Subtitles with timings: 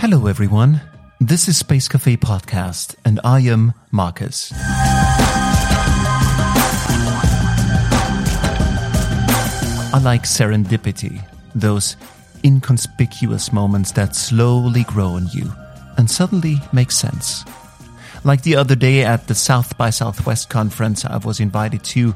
[0.00, 0.80] Hello, everyone.
[1.20, 4.52] This is Space Cafe Podcast, and I am Marcus.
[9.94, 11.22] I like serendipity,
[11.54, 11.96] those
[12.42, 15.52] inconspicuous moments that slowly grow on you
[15.98, 17.44] and suddenly make sense.
[18.24, 22.14] Like the other day at the South by Southwest conference I was invited to,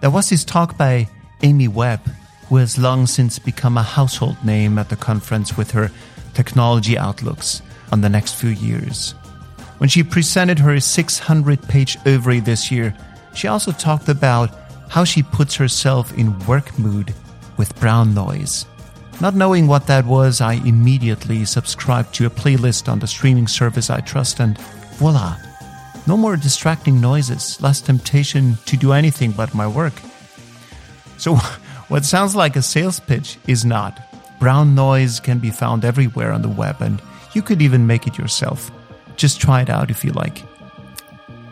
[0.00, 1.06] there was this talk by
[1.42, 2.00] Amy Webb,
[2.48, 5.90] who has long since become a household name at the conference with her
[6.34, 9.12] technology outlooks on the next few years.
[9.78, 12.94] When she presented her 600 page ovary this year,
[13.34, 14.50] she also talked about
[14.88, 17.14] how she puts herself in work mood
[17.56, 18.66] with brown noise.
[19.20, 23.90] Not knowing what that was, I immediately subscribed to a playlist on the streaming service
[23.90, 24.58] I trust, and
[24.98, 25.36] voila!
[26.06, 29.94] No more distracting noises, less temptation to do anything but my work.
[31.16, 31.38] So,
[31.88, 34.00] what sounds like a sales pitch is not.
[34.40, 37.00] Brown noise can be found everywhere on the web, and
[37.32, 38.70] you could even make it yourself.
[39.16, 40.42] Just try it out if you like.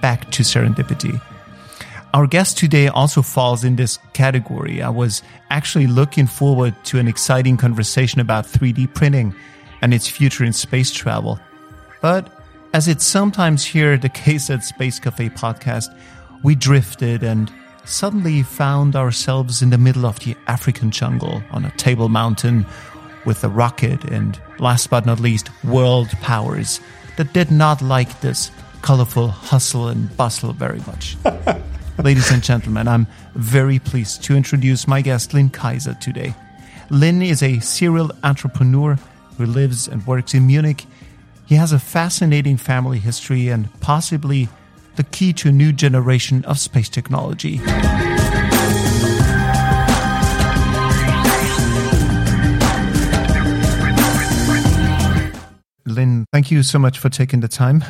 [0.00, 1.20] Back to serendipity.
[2.14, 4.83] Our guest today also falls in this category.
[4.83, 9.34] I was actually looking forward to an exciting conversation about 3D printing
[9.80, 11.41] and its future in space travel.
[12.02, 12.28] But
[12.74, 15.86] as it's sometimes here at the case at Space Cafe podcast,
[16.42, 17.50] we drifted and
[17.84, 22.66] suddenly found ourselves in the middle of the African jungle on a table mountain
[23.24, 26.80] with a rocket and last but not least world powers
[27.16, 28.50] that did not like this
[28.83, 31.16] colorful hustle and bustle very much.
[32.02, 36.34] Ladies and gentlemen, I'm very pleased to introduce my guest, Lin Kayser, today.
[36.91, 38.98] Lin is a serial entrepreneur
[39.39, 40.84] who lives and works in Munich.
[41.46, 44.48] He has a fascinating family history and possibly
[44.96, 47.60] the key to a new generation of space technology.
[55.84, 57.84] Lin, thank you so much for taking the time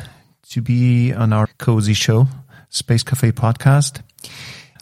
[0.49, 2.27] to be on our cozy show.
[2.69, 4.01] Space Cafe podcast.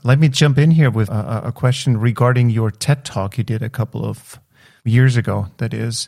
[0.03, 3.61] Let me jump in here with a, a, question regarding your TED talk you did
[3.61, 4.39] a couple of
[4.85, 6.07] years ago, that is.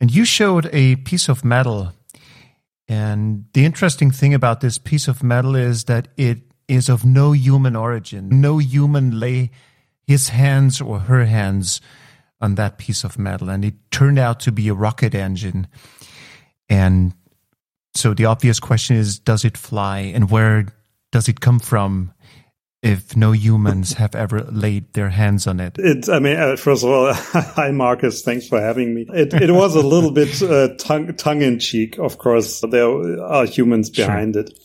[0.00, 1.92] And you showed a piece of metal.
[2.90, 7.30] And the interesting thing about this piece of metal is that it is of no
[7.30, 8.40] human origin.
[8.40, 9.52] No human lay
[10.08, 11.80] his hands or her hands
[12.40, 13.48] on that piece of metal.
[13.48, 15.68] And it turned out to be a rocket engine.
[16.68, 17.14] And
[17.94, 20.00] so the obvious question is, does it fly?
[20.00, 20.66] And where
[21.12, 22.12] does it come from
[22.82, 25.76] if no humans have ever laid their hands on it?
[25.78, 29.06] It, I mean, uh, first of all, hi Marcus, thanks for having me.
[29.12, 32.62] It, it was a little bit uh, tongue, tongue in cheek, of course.
[32.62, 34.44] There are humans behind sure.
[34.44, 34.58] it,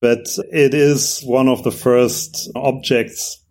[0.00, 3.42] but it is one of the first objects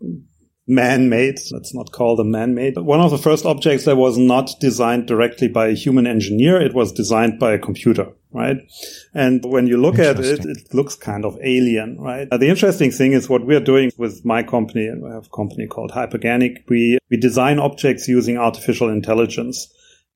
[0.68, 1.40] man-made.
[1.52, 2.78] Let's not call them man-made.
[2.78, 6.62] One of the first objects that was not designed directly by a human engineer.
[6.62, 8.58] It was designed by a computer, right?
[9.14, 12.28] And when you look at it, it looks kind of alien, right?
[12.30, 15.36] Uh, the interesting thing is what we're doing with my company, and we have a
[15.36, 16.64] company called Hyperganic.
[16.68, 19.74] We, we design objects using artificial intelligence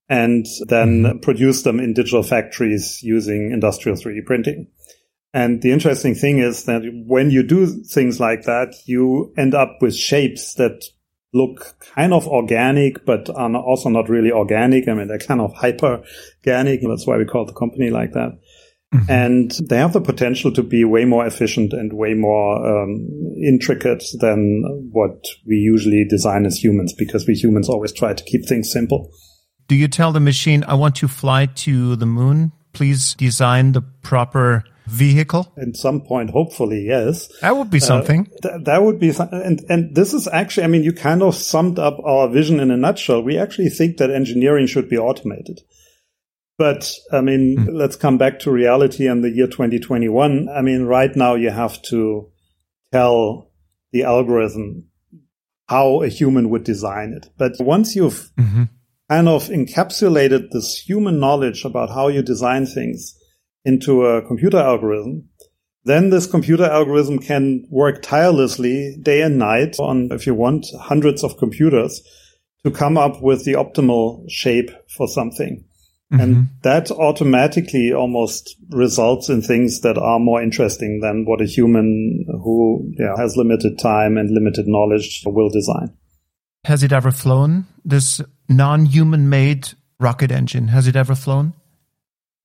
[0.10, 1.20] and then mm-hmm.
[1.20, 4.68] produce them in digital factories using industrial 3D printing.
[5.34, 9.78] And the interesting thing is that when you do things like that, you end up
[9.80, 10.84] with shapes that
[11.34, 14.90] look kind of organic, but are also not really organic.
[14.90, 16.04] I mean, they're kind of hyper
[16.46, 16.82] organic.
[16.82, 18.38] That's why we call the company like that.
[18.94, 19.10] Mm-hmm.
[19.10, 23.08] And they have the potential to be way more efficient and way more um,
[23.42, 28.46] intricate than what we usually design as humans, because we humans always try to keep
[28.46, 29.10] things simple.
[29.70, 32.52] Do you tell the machine, I want to fly to the moon?
[32.74, 35.54] Please design the proper vehicle?
[35.58, 37.30] At some point, hopefully, yes.
[37.42, 38.28] That would be uh, something.
[38.44, 41.36] Uh, th- that would be, and and this is actually, I mean, you kind of
[41.36, 43.22] summed up our vision in a nutshell.
[43.22, 45.62] We actually think that engineering should be automated.
[46.58, 47.68] But I mean, mm.
[47.72, 50.48] let's come back to reality in the year 2021.
[50.48, 52.30] I mean, right now you have to
[52.92, 53.52] tell
[53.92, 54.88] the algorithm
[55.68, 57.30] how a human would design it.
[57.38, 58.64] But once you've mm-hmm.
[59.10, 63.18] kind of encapsulated this human knowledge about how you design things,
[63.66, 65.30] into a computer algorithm,
[65.84, 71.24] then this computer algorithm can work tirelessly day and night on, if you want, hundreds
[71.24, 72.02] of computers
[72.64, 75.66] to come up with the optimal shape for something.
[76.14, 76.22] Mm-hmm.
[76.22, 82.26] And that automatically almost results in things that are more interesting than what a human
[82.28, 85.96] who yeah, has limited time and limited knowledge will design.
[86.66, 87.66] Has it ever flown?
[87.84, 89.70] This non human made
[90.00, 91.54] rocket engine, has it ever flown?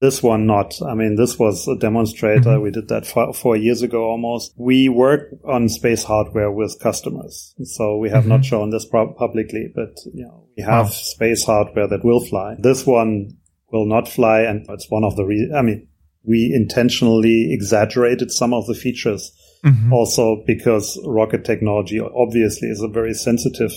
[0.01, 0.75] This one not.
[0.87, 2.51] I mean, this was a demonstrator.
[2.51, 2.63] Mm-hmm.
[2.63, 4.53] We did that four, four, years ago almost.
[4.57, 7.55] We work on space hardware with customers.
[7.65, 8.29] So we have mm-hmm.
[8.29, 10.91] not shown this pro- publicly, but you know, we have wow.
[10.91, 12.57] space hardware that will fly.
[12.59, 13.39] This one
[13.73, 14.41] will not fly.
[14.43, 15.89] And it's one of the reasons, I mean,
[16.23, 19.33] we intentionally exaggerated some of the features
[19.65, 19.93] mm-hmm.
[19.93, 23.73] also because rocket technology obviously is a very sensitive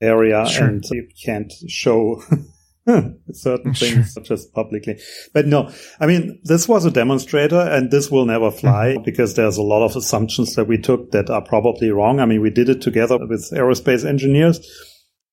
[0.00, 0.66] area sure.
[0.66, 2.22] and you can't show
[2.86, 4.22] certain things sure.
[4.22, 5.00] just publicly.
[5.32, 9.02] But no, I mean, this was a demonstrator and this will never fly mm-hmm.
[9.02, 12.20] because there's a lot of assumptions that we took that are probably wrong.
[12.20, 14.60] I mean, we did it together with aerospace engineers,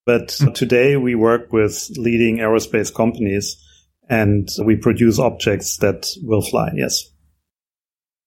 [0.05, 0.53] but mm-hmm.
[0.53, 3.57] today we work with leading aerospace companies
[4.09, 6.69] and we produce objects that will fly.
[6.75, 7.09] Yes.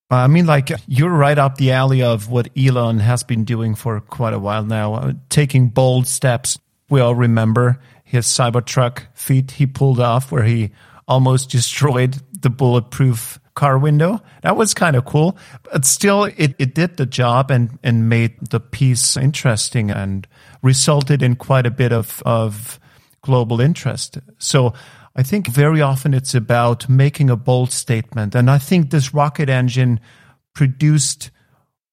[0.08, 4.00] I mean, like you're right up the alley of what Elon has been doing for
[4.00, 6.58] quite a while now, uh, taking bold steps.
[6.88, 10.70] We all remember his Cybertruck feat he pulled off where he
[11.08, 14.20] almost destroyed the bulletproof car window.
[14.42, 18.50] That was kind of cool, but still it, it did the job and, and made
[18.50, 20.28] the piece interesting and
[20.62, 22.78] resulted in quite a bit of, of
[23.22, 24.18] global interest.
[24.38, 24.72] So
[25.16, 28.36] I think very often it's about making a bold statement.
[28.36, 29.98] And I think this rocket engine
[30.54, 31.30] produced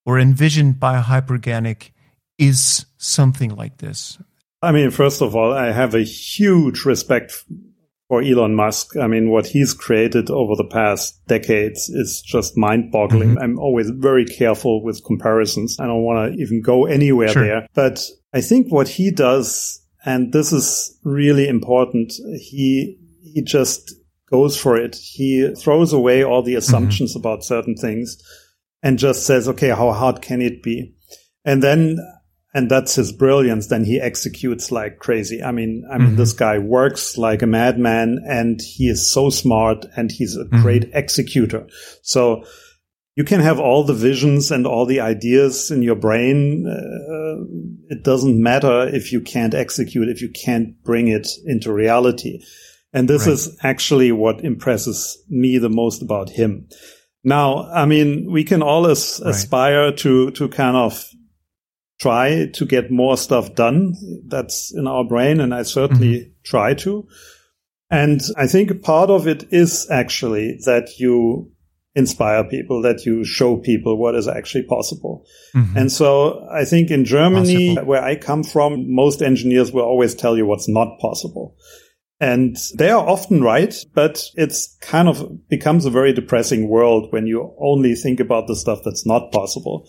[0.06, 1.92] or envisioned by Hyperganic
[2.38, 4.20] is something like this.
[4.64, 7.44] I mean, first of all, I have a huge respect
[8.08, 8.96] for Elon Musk.
[8.96, 13.32] I mean, what he's created over the past decades is just mind boggling.
[13.32, 13.44] Mm-hmm.
[13.44, 15.80] I'm always very careful with comparisons.
[15.80, 17.44] I don't want to even go anywhere sure.
[17.44, 17.68] there.
[17.74, 23.94] But I think what he does, and this is really important, he he just
[24.32, 24.96] goes for it.
[24.96, 26.60] He throws away all the mm-hmm.
[26.60, 27.20] assumptions mm-hmm.
[27.20, 28.18] about certain things
[28.82, 30.94] and just says, okay, how hard can it be?
[31.46, 31.98] And then,
[32.54, 33.68] and that's his brilliance.
[33.68, 35.42] Then he executes like crazy.
[35.42, 36.18] I mean, I mean, mm-hmm.
[36.18, 40.62] this guy works like a madman and he is so smart and he's a mm-hmm.
[40.62, 41.68] great executor.
[42.04, 42.44] So
[43.16, 46.68] you can have all the visions and all the ideas in your brain.
[46.68, 47.44] Uh,
[47.90, 52.40] it doesn't matter if you can't execute, if you can't bring it into reality.
[52.92, 53.34] And this right.
[53.34, 56.68] is actually what impresses me the most about him.
[57.24, 59.32] Now, I mean, we can all as, right.
[59.32, 61.08] aspire to, to kind of
[62.04, 63.94] try to get more stuff done.
[64.28, 65.40] That's in our brain.
[65.40, 66.32] And I certainly mm-hmm.
[66.44, 67.08] try to.
[67.90, 71.52] And I think part of it is actually that you
[71.96, 75.26] inspire people, that you show people what is actually possible.
[75.56, 75.78] Mm-hmm.
[75.78, 77.88] And so I think in Germany, possible.
[77.88, 81.56] where I come from, most engineers will always tell you what's not possible.
[82.20, 87.28] And they are often right, but it's kind of becomes a very depressing world when
[87.28, 89.88] you only think about the stuff that's not possible.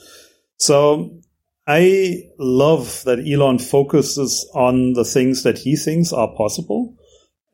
[0.58, 1.22] So
[1.66, 6.96] I love that Elon focuses on the things that he thinks are possible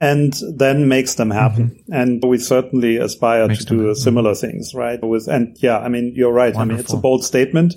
[0.00, 1.70] and then makes them happen.
[1.70, 1.92] Mm-hmm.
[1.92, 4.98] And we certainly aspire makes to do similar things, right?
[5.02, 6.54] With, and yeah, I mean, you're right.
[6.54, 6.60] Wonderful.
[6.60, 7.74] I mean, it's a bold statement.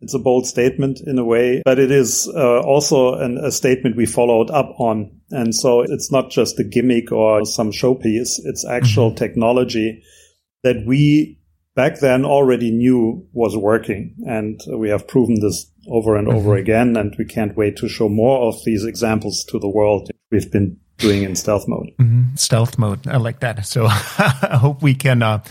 [0.00, 3.96] It's a bold statement in a way, but it is uh, also an, a statement
[3.96, 5.20] we followed up on.
[5.30, 8.40] And so it's not just a gimmick or some showpiece.
[8.44, 9.18] It's actual mm-hmm.
[9.18, 10.02] technology
[10.64, 11.38] that we
[11.74, 14.16] back then already knew was working.
[14.26, 16.62] And we have proven this over and over mm-hmm.
[16.62, 16.96] again.
[16.96, 20.10] And we can't wait to show more of these examples to the world.
[20.30, 21.92] We've been doing in stealth mode.
[21.98, 22.36] Mm-hmm.
[22.36, 23.06] Stealth mode.
[23.06, 23.66] I like that.
[23.66, 25.42] So I hope we can uh,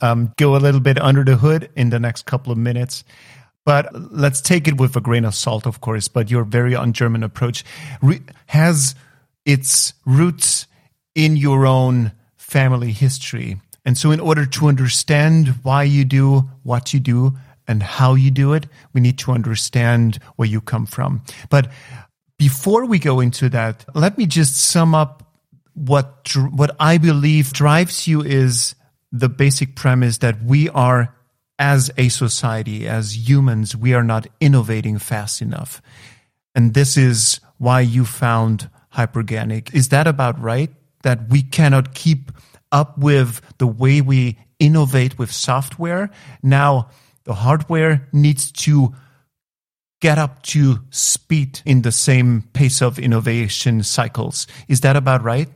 [0.00, 3.04] um, go a little bit under the hood in the next couple of minutes.
[3.64, 6.08] But let's take it with a grain of salt, of course.
[6.08, 7.64] But your very un-German approach
[8.00, 8.94] re- has
[9.44, 10.66] its roots
[11.14, 13.60] in your own family history.
[13.84, 17.36] And so, in order to understand why you do what you do
[17.68, 21.22] and how you do it, we need to understand where you come from.
[21.50, 21.70] But
[22.38, 25.22] before we go into that, let me just sum up
[25.74, 28.74] what what I believe drives you is
[29.10, 31.14] the basic premise that we are
[31.58, 35.80] as a society, as humans, we are not innovating fast enough.
[36.54, 39.72] And this is why you found Hyperganic.
[39.72, 40.70] Is that about right?
[41.02, 42.32] That we cannot keep
[42.72, 46.10] up with the way we innovate with software.
[46.42, 46.88] Now,
[47.24, 48.94] the hardware needs to
[50.00, 54.46] get up to speed in the same pace of innovation cycles.
[54.68, 55.48] Is that about right?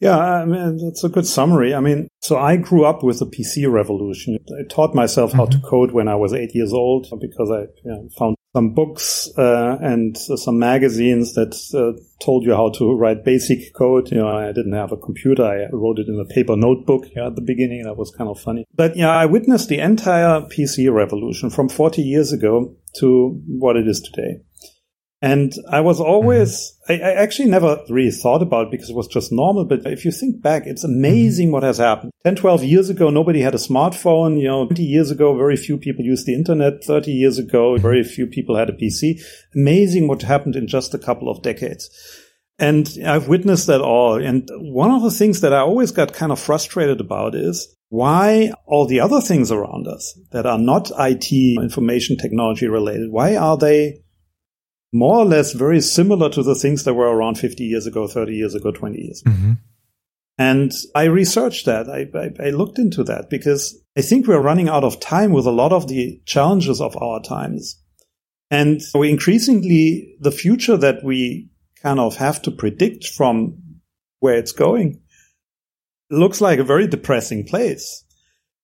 [0.00, 1.74] Yeah, I mean, that's a good summary.
[1.74, 4.38] I mean, so I grew up with the PC revolution.
[4.58, 5.60] I taught myself how mm-hmm.
[5.60, 9.30] to code when I was eight years old because I you know, found some books
[9.38, 14.10] uh, and uh, some magazines that uh, told you how to write basic code.
[14.10, 15.44] You know, I didn't have a computer.
[15.44, 17.84] I wrote it in a paper notebook yeah, at the beginning.
[17.84, 18.66] That was kind of funny.
[18.74, 23.86] But yeah, I witnessed the entire PC revolution from 40 years ago to what it
[23.86, 24.40] is today.
[25.20, 27.04] And I was always, mm-hmm.
[27.04, 29.64] I, I, actually never really thought about it because it was just normal.
[29.64, 31.54] But if you think back, it's amazing mm-hmm.
[31.54, 32.12] what has happened.
[32.24, 34.40] 10, 12 years ago, nobody had a smartphone.
[34.40, 36.84] You know, 20 years ago, very few people used the internet.
[36.84, 37.82] 30 years ago, mm-hmm.
[37.82, 39.20] very few people had a PC.
[39.56, 41.90] Amazing what happened in just a couple of decades.
[42.60, 44.22] And I've witnessed that all.
[44.22, 48.52] And one of the things that I always got kind of frustrated about is why
[48.66, 53.56] all the other things around us that are not IT information technology related, why are
[53.56, 54.00] they
[54.92, 58.34] more or less very similar to the things that were around 50 years ago, 30
[58.34, 59.30] years ago, 20 years ago.
[59.32, 59.52] Mm-hmm.
[60.38, 61.88] And I researched that.
[61.90, 65.46] I, I, I, looked into that because I think we're running out of time with
[65.46, 67.82] a lot of the challenges of our times.
[68.48, 71.50] And we increasingly, the future that we
[71.82, 73.58] kind of have to predict from
[74.20, 75.00] where it's going
[76.08, 78.04] looks like a very depressing place.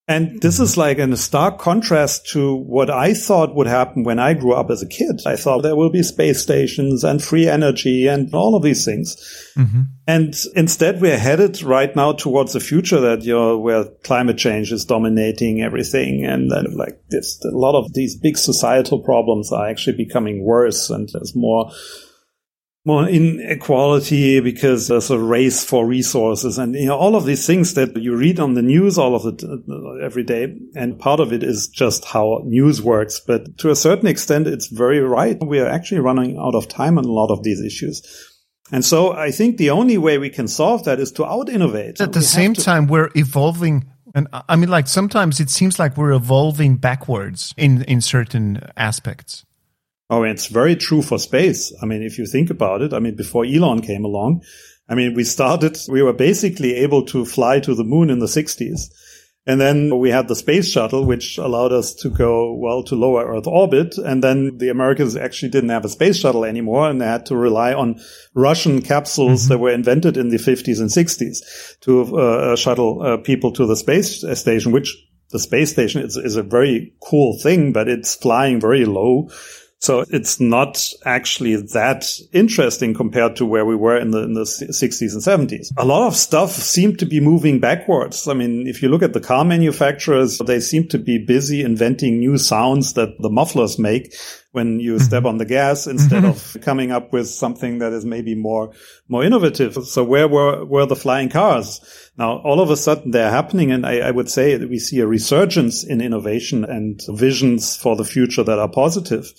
[0.06, 4.18] And this is like in a stark contrast to what I thought would happen when
[4.18, 5.22] I grew up as a kid.
[5.24, 9.16] I thought there will be space stations and free energy and all of these things.
[9.56, 9.80] Mm-hmm.
[10.06, 14.72] And instead we're headed right now towards the future that, you know, where climate change
[14.72, 16.26] is dominating everything.
[16.26, 20.90] And then like this, a lot of these big societal problems are actually becoming worse
[20.90, 21.72] and there's more
[22.84, 26.58] more inequality because there's a race for resources.
[26.58, 29.24] And you know all of these things that you read on the news all of
[29.26, 33.20] it uh, every day and part of it is just how news works.
[33.26, 35.38] But to a certain extent it's very right.
[35.42, 38.02] We are actually running out of time on a lot of these issues.
[38.72, 42.00] And so i think the only way we can solve that is to out innovate
[42.00, 46.12] at the same time we're evolving and i mean like sometimes it seems like we're
[46.12, 49.44] evolving backwards in in certain aspects
[50.10, 51.72] Oh, it's very true for space.
[51.82, 54.42] I mean, if you think about it, I mean, before Elon came along,
[54.88, 58.26] I mean, we started, we were basically able to fly to the moon in the
[58.26, 58.90] 60s.
[59.46, 63.26] And then we had the space shuttle, which allowed us to go, well, to lower
[63.26, 63.98] Earth orbit.
[63.98, 67.36] And then the Americans actually didn't have a space shuttle anymore and they had to
[67.36, 68.00] rely on
[68.34, 69.48] Russian capsules mm-hmm.
[69.48, 73.66] that were invented in the 50s and 60s to uh, uh, shuttle uh, people to
[73.66, 74.96] the space station, which
[75.30, 79.28] the space station is, is a very cool thing, but it's flying very low.
[79.80, 84.44] So it's not actually that interesting compared to where we were in the, in the
[84.44, 85.66] 60s and 70s.
[85.76, 88.26] A lot of stuff seemed to be moving backwards.
[88.26, 92.18] I mean, if you look at the car manufacturers, they seem to be busy inventing
[92.18, 94.14] new sounds that the mufflers make
[94.54, 95.04] when you mm-hmm.
[95.04, 96.56] step on the gas instead mm-hmm.
[96.56, 98.72] of coming up with something that is maybe more,
[99.08, 99.74] more innovative.
[99.84, 101.80] So where were, were the flying cars?
[102.16, 103.72] Now, all of a sudden they're happening.
[103.72, 107.96] And I, I would say that we see a resurgence in innovation and visions for
[107.96, 109.32] the future that are positive.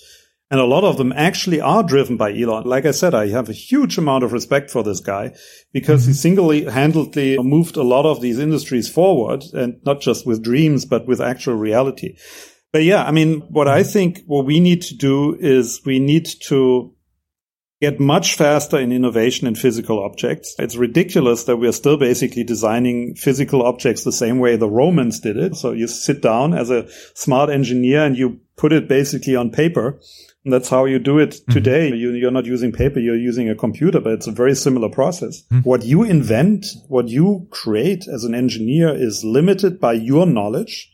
[0.50, 2.64] And a lot of them actually are driven by Elon.
[2.64, 5.34] Like I said, I have a huge amount of respect for this guy
[5.72, 6.10] because mm-hmm.
[6.10, 11.06] he single-handedly moved a lot of these industries forward and not just with dreams, but
[11.06, 12.16] with actual reality.
[12.72, 16.28] But yeah, I mean, what I think what we need to do is we need
[16.48, 16.92] to
[17.80, 20.54] get much faster in innovation in physical objects.
[20.58, 25.36] It's ridiculous that we're still basically designing physical objects the same way the Romans did
[25.36, 25.56] it.
[25.56, 30.00] So you sit down as a smart engineer and you put it basically on paper
[30.46, 31.52] and that's how you do it mm-hmm.
[31.52, 31.90] today.
[31.90, 32.16] Mm-hmm.
[32.16, 35.42] You, are not using paper, you're using a computer, but it's a very similar process.
[35.42, 35.68] Mm-hmm.
[35.68, 40.88] What you invent, what you create as an engineer is limited by your knowledge.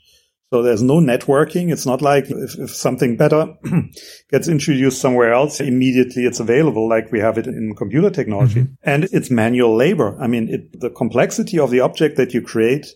[0.52, 1.72] So there's no networking.
[1.72, 3.56] It's not like if, if something better
[4.30, 8.60] gets introduced somewhere else, immediately it's available like we have it in computer technology.
[8.60, 8.74] Mm-hmm.
[8.82, 10.14] And it's manual labor.
[10.20, 12.86] I mean, it, the complexity of the object that you create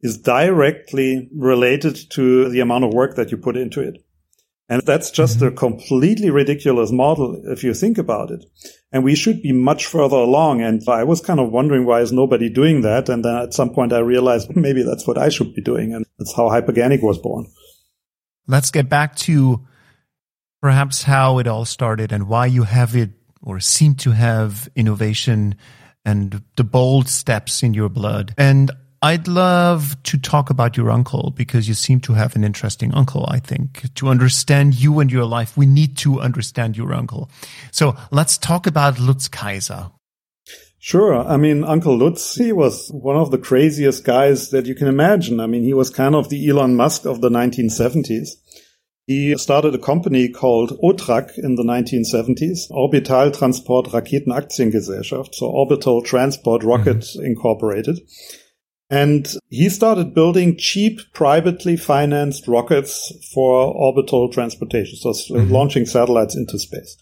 [0.00, 4.02] is directly related to the amount of work that you put into it.
[4.72, 5.48] And that's just mm-hmm.
[5.48, 8.46] a completely ridiculous model if you think about it.
[8.90, 10.62] And we should be much further along.
[10.62, 13.10] And I was kind of wondering why is nobody doing that?
[13.10, 15.92] And then at some point I realized maybe that's what I should be doing.
[15.92, 17.48] And that's how Hyperganic was born.
[18.46, 19.60] Let's get back to
[20.62, 23.10] perhaps how it all started and why you have it
[23.42, 25.54] or seem to have innovation
[26.02, 28.34] and the bold steps in your blood.
[28.38, 28.70] And
[29.04, 33.26] I'd love to talk about your uncle because you seem to have an interesting uncle,
[33.28, 33.92] I think.
[33.96, 37.28] To understand you and your life, we need to understand your uncle.
[37.72, 39.90] So let's talk about Lutz Kayser.
[40.78, 41.16] Sure.
[41.16, 45.40] I mean, Uncle Lutz, he was one of the craziest guys that you can imagine.
[45.40, 48.30] I mean, he was kind of the Elon Musk of the 1970s.
[49.06, 56.02] He started a company called OTRAG in the 1970s, Orbital Transport Raketen Aktiengesellschaft, so Orbital
[56.02, 57.24] Transport Rocket mm-hmm.
[57.24, 57.98] Incorporated.
[58.92, 65.50] And he started building cheap, privately financed rockets for orbital transportation, so mm-hmm.
[65.50, 66.98] launching satellites into space.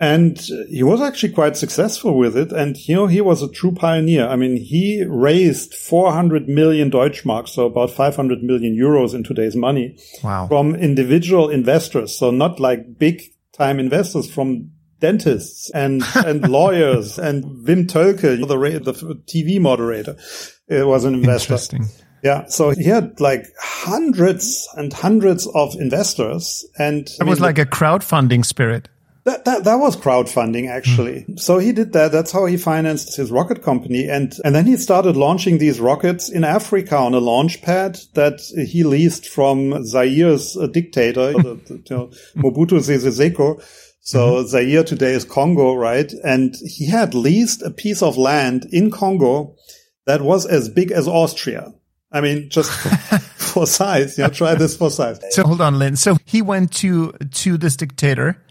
[0.00, 0.38] And
[0.70, 2.50] he was actually quite successful with it.
[2.50, 4.26] And, you know, he was a true pioneer.
[4.26, 9.98] I mean, he raised 400 million Deutschmarks, so about 500 million euros in today's money
[10.24, 10.46] wow.
[10.48, 12.18] from individual investors.
[12.18, 13.22] So not like big
[13.52, 20.16] time investors from dentists and, and lawyers and Wim Thoelke, the, the TV moderator,
[20.68, 21.54] it was an investor.
[21.54, 21.86] Interesting.
[22.22, 22.46] Yeah.
[22.46, 28.44] So he had like hundreds and hundreds of investors and it was like a crowdfunding
[28.44, 28.88] spirit.
[29.24, 31.24] That, that, that was crowdfunding actually.
[31.28, 31.38] Mm.
[31.40, 32.12] So he did that.
[32.12, 34.08] That's how he financed his rocket company.
[34.08, 38.40] And, and then he started launching these rockets in Africa on a launch pad that
[38.70, 43.60] he leased from Zaire's uh, dictator, the, the, you know, Mobutu Sese Seko.
[44.00, 44.46] So mm-hmm.
[44.46, 46.12] Zaire today is Congo, right?
[46.24, 49.56] And he had leased a piece of land in Congo
[50.06, 51.74] that was as big as Austria.
[52.12, 52.70] I mean, just
[53.36, 55.20] for size, you know, try this for size.
[55.30, 55.96] So hold on, Lin.
[55.96, 58.42] So he went to, to this dictator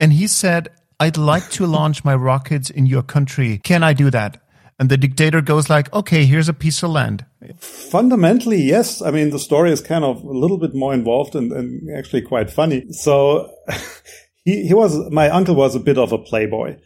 [0.00, 0.68] and he said,
[1.00, 3.58] I'd like to launch my rockets in your country.
[3.58, 4.40] Can I do that?
[4.78, 7.24] And the dictator goes like, okay, here's a piece of land.
[7.58, 9.00] Fundamentally, yes.
[9.00, 12.22] I mean, the story is kind of a little bit more involved and, and actually
[12.22, 12.90] quite funny.
[12.90, 13.54] So
[14.44, 16.76] he, he was, my uncle was a bit of a playboy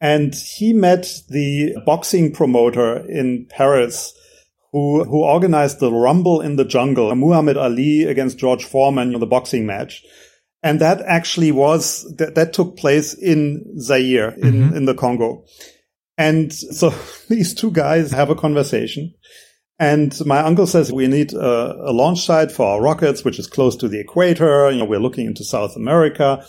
[0.00, 4.14] and he met the boxing promoter in Paris
[4.72, 9.66] who, who organized the Rumble in the Jungle, Muhammad Ali against George Foreman, the boxing
[9.66, 10.04] match.
[10.64, 14.76] And that actually was, that, that took place in Zaire, in, mm-hmm.
[14.76, 15.44] in the Congo.
[16.18, 16.92] And so
[17.28, 19.14] these two guys have a conversation.
[19.78, 23.46] And my uncle says we need a, a, launch site for our rockets, which is
[23.46, 24.70] close to the equator.
[24.70, 26.44] You know, we're looking into South America.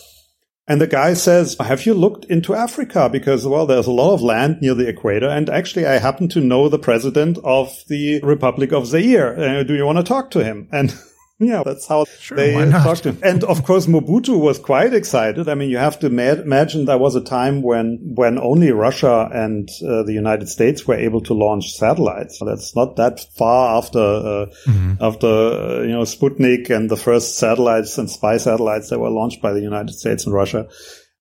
[0.68, 3.08] And the guy says, have you looked into Africa?
[3.08, 5.30] Because, well, there's a lot of land near the equator.
[5.30, 9.38] And actually, I happen to know the president of the Republic of Zaire.
[9.38, 10.68] Uh, do you want to talk to him?
[10.72, 10.98] And
[11.38, 13.20] yeah, that's how sure, they talked to him.
[13.22, 15.50] And of course, Mobutu was quite excited.
[15.50, 19.30] I mean, you have to ma- imagine there was a time when, when only Russia
[19.34, 22.40] and uh, the United States were able to launch satellites.
[22.40, 24.94] That's not that far after, uh, mm-hmm.
[25.02, 29.42] after, uh, you know, Sputnik and the first satellites and spy satellites that were launched
[29.42, 30.70] by the United States and Russia.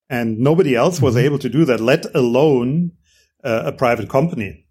[0.09, 1.25] And nobody else was mm-hmm.
[1.25, 2.93] able to do that, let alone
[3.43, 4.65] uh, a private company.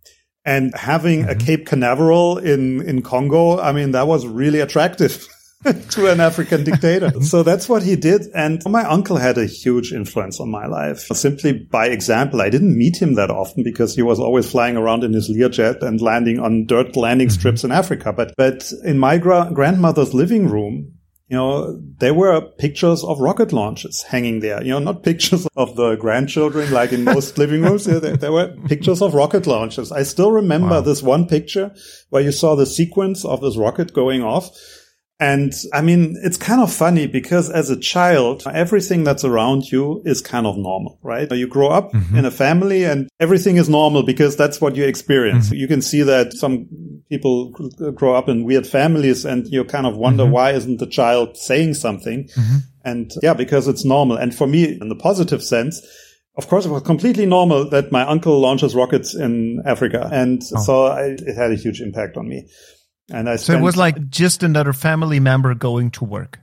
[0.46, 1.30] And having mm-hmm.
[1.30, 5.28] a Cape Canaveral in, in Congo, I mean, that was really attractive.
[5.92, 7.12] to an African dictator.
[7.22, 8.28] so that's what he did.
[8.34, 11.00] And my uncle had a huge influence on my life.
[11.00, 15.04] Simply by example, I didn't meet him that often because he was always flying around
[15.04, 17.40] in his Learjet and landing on dirt landing mm-hmm.
[17.40, 18.14] strips in Africa.
[18.14, 20.94] But, but in my gra- grandmother's living room,
[21.34, 24.62] you know, there were pictures of rocket launches hanging there.
[24.62, 27.86] You know, not pictures of the grandchildren like in most living rooms.
[27.86, 29.92] There, there, were pictures of rocket launches.
[29.92, 30.82] I still remember wow.
[30.82, 31.74] this one picture
[32.10, 34.50] where you saw the sequence of this rocket going off.
[35.20, 40.02] And I mean, it's kind of funny because as a child, everything that's around you
[40.06, 41.32] is kind of normal, right?
[41.32, 42.18] You grow up mm-hmm.
[42.18, 45.46] in a family and everything is normal because that's what you experience.
[45.46, 45.56] Mm-hmm.
[45.56, 46.68] You can see that some
[47.10, 47.52] people
[47.96, 50.34] grow up in weird families and you kind of wonder mm-hmm.
[50.34, 52.26] why isn't the child saying something?
[52.30, 52.58] Mm-hmm.
[52.84, 54.18] And yeah, because it's normal.
[54.18, 55.82] And for me, in the positive sense,
[56.36, 60.10] of course, it was completely normal that my uncle launches rockets in Africa.
[60.12, 60.62] And oh.
[60.62, 62.50] so I, it had a huge impact on me.
[63.12, 66.40] And I so it was like just another family member going to work.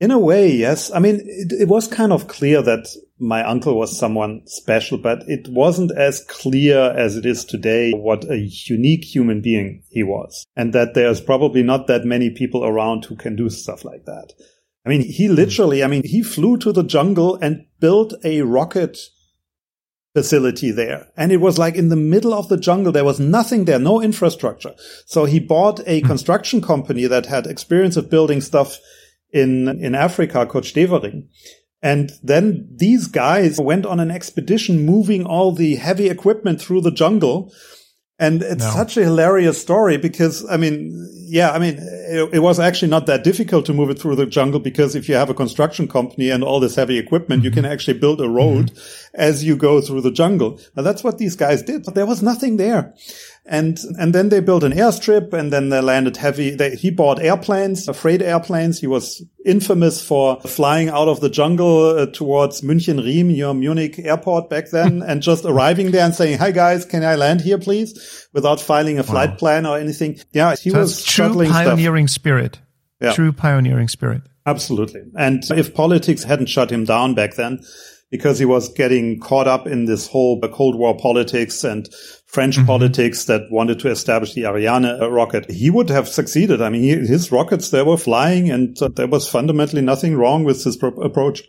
[0.00, 0.90] In a way, yes.
[0.92, 5.22] I mean, it, it, was kind of clear that my uncle was someone special, but
[5.28, 10.44] it wasn't as clear as it is today what a unique human being he was.
[10.56, 14.32] And that there's probably not that many people around who can do stuff like that.
[14.84, 15.34] I mean, he hmm.
[15.34, 18.98] literally, I mean, he flew to the jungle and built a rocket
[20.14, 21.08] facility there.
[21.16, 22.92] And it was like in the middle of the jungle.
[22.92, 24.74] There was nothing there, no infrastructure.
[25.06, 26.06] So he bought a hmm.
[26.06, 28.78] construction company that had experience of building stuff
[29.32, 31.28] in, in Africa called Stevering.
[31.82, 36.90] And then these guys went on an expedition moving all the heavy equipment through the
[36.90, 37.52] jungle
[38.18, 38.70] and it's no.
[38.70, 43.06] such a hilarious story because, I mean, yeah, I mean, it, it, was actually not
[43.06, 46.30] that difficult to move it through the jungle because if you have a construction company
[46.30, 47.46] and all this heavy equipment, mm-hmm.
[47.46, 49.20] you can actually build a road mm-hmm.
[49.20, 50.60] as you go through the jungle.
[50.76, 52.94] Now that's what these guys did, but there was nothing there.
[53.46, 56.54] And, and then they built an airstrip and then they landed heavy.
[56.54, 58.80] They, he bought airplanes, freight airplanes.
[58.80, 63.98] He was infamous for flying out of the jungle uh, towards München Riem, your Munich
[63.98, 67.58] airport back then, and just arriving there and saying, Hi guys, can I land here,
[67.58, 68.28] please?
[68.32, 69.36] Without filing a flight wow.
[69.36, 70.18] plan or anything.
[70.32, 72.14] Yeah, he so was true pioneering stuff.
[72.14, 72.58] spirit.
[73.00, 73.12] Yeah.
[73.12, 74.22] True pioneering spirit.
[74.46, 75.02] Absolutely.
[75.18, 77.60] And if politics hadn't shut him down back then,
[78.10, 81.88] because he was getting caught up in this whole Cold War politics and
[82.34, 82.66] French mm-hmm.
[82.66, 85.48] politics that wanted to establish the Ariane rocket.
[85.48, 86.60] He would have succeeded.
[86.60, 90.42] I mean, he, his rockets, they were flying and uh, there was fundamentally nothing wrong
[90.42, 91.44] with his pro- approach.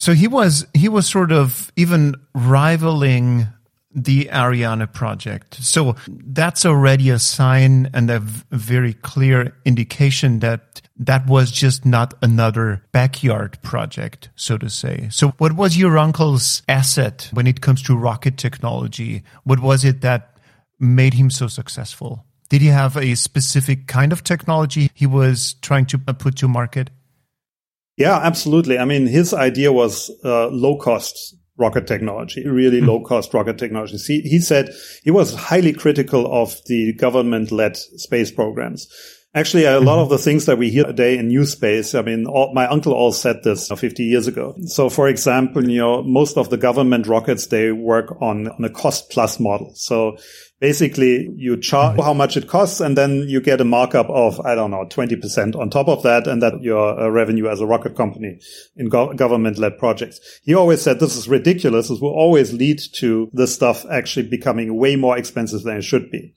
[0.00, 3.46] So he was, he was sort of even rivaling
[3.94, 5.54] the Ariane project.
[5.54, 11.86] So that's already a sign and a v- very clear indication that that was just
[11.86, 15.08] not another backyard project, so to say.
[15.10, 19.22] So what was your uncle's asset when it comes to rocket technology?
[19.44, 20.36] What was it that
[20.80, 22.24] made him so successful?
[22.48, 26.90] Did he have a specific kind of technology he was trying to put to market?
[27.96, 28.78] Yeah, absolutely.
[28.78, 32.88] I mean, his idea was uh, low cost rocket technology, really mm-hmm.
[32.88, 33.98] low cost rocket technology.
[33.98, 34.70] He, he said
[35.02, 38.88] he was highly critical of the government led space programs.
[39.34, 40.04] Actually, a lot mm-hmm.
[40.04, 42.94] of the things that we hear today in new space, I mean, all, my uncle
[42.94, 44.56] all said this 50 years ago.
[44.64, 48.70] So, for example, you know, most of the government rockets, they work on, on a
[48.70, 49.72] cost plus model.
[49.74, 50.16] So
[50.60, 52.04] basically you charge mm-hmm.
[52.04, 55.54] how much it costs and then you get a markup of, I don't know, 20%
[55.54, 56.26] on top of that.
[56.26, 58.40] And that your uh, revenue as a rocket company
[58.76, 60.40] in go- government led projects.
[60.42, 61.88] He always said this is ridiculous.
[61.88, 66.10] This will always lead to this stuff actually becoming way more expensive than it should
[66.10, 66.34] be.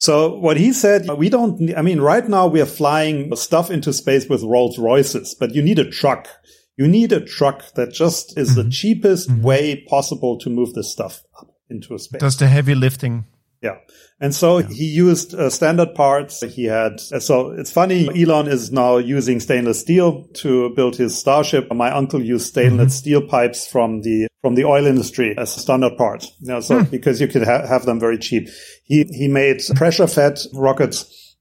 [0.00, 3.92] So what he said, we don't, I mean, right now we are flying stuff into
[3.92, 6.28] space with Rolls Royces, but you need a truck.
[6.76, 8.62] You need a truck that just is mm-hmm.
[8.62, 9.42] the cheapest mm-hmm.
[9.42, 12.20] way possible to move this stuff up into space.
[12.20, 13.24] Does the heavy lifting.
[13.60, 13.78] Yeah.
[14.20, 14.68] And so yeah.
[14.68, 16.42] he used uh, standard parts.
[16.42, 18.08] He had, so it's funny.
[18.22, 21.72] Elon is now using stainless steel to build his Starship.
[21.72, 22.98] My uncle used stainless mm-hmm.
[22.98, 26.24] steel pipes from the, from the oil industry as a standard part.
[26.40, 26.90] You know, so mm.
[26.90, 28.48] because you could ha- have them very cheap.
[28.84, 31.36] He, he made pressure fed rockets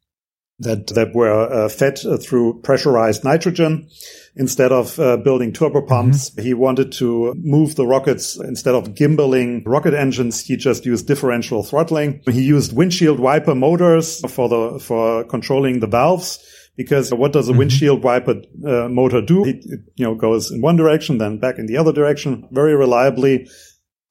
[0.59, 3.87] that, that were uh, fed through pressurized nitrogen
[4.35, 6.31] instead of uh, building turbopumps.
[6.31, 6.41] Mm-hmm.
[6.41, 10.43] He wanted to move the rockets instead of gimbaling rocket engines.
[10.43, 12.21] He just used differential throttling.
[12.25, 16.39] He used windshield wiper motors for the, for controlling the valves.
[16.77, 17.59] Because what does a mm-hmm.
[17.59, 19.43] windshield wiper uh, motor do?
[19.43, 22.75] It, it, you know, goes in one direction, then back in the other direction very
[22.75, 23.49] reliably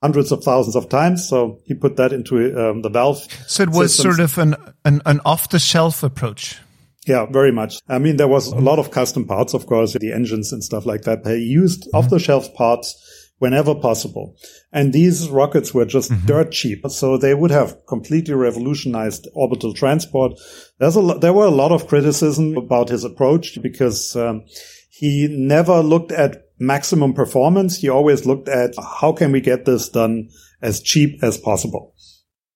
[0.03, 1.29] hundreds of thousands of times.
[1.29, 3.19] So he put that into um, the valve.
[3.47, 4.17] So it was systems.
[4.17, 6.59] sort of an, an, an off the shelf approach.
[7.07, 7.79] Yeah, very much.
[7.89, 10.87] I mean, there was a lot of custom parts, of course, the engines and stuff
[10.87, 11.23] like that.
[11.23, 11.97] They used mm-hmm.
[11.97, 12.95] off the shelf parts
[13.39, 14.37] whenever possible.
[14.73, 16.27] And these rockets were just mm-hmm.
[16.27, 16.87] dirt cheap.
[16.89, 20.33] So they would have completely revolutionized orbital transport.
[20.79, 24.45] There's a lo- there were a lot of criticism about his approach because um,
[24.91, 27.77] he never looked at maximum performance.
[27.77, 30.31] He always looked at how can we get this done
[30.63, 31.95] as cheap as possible.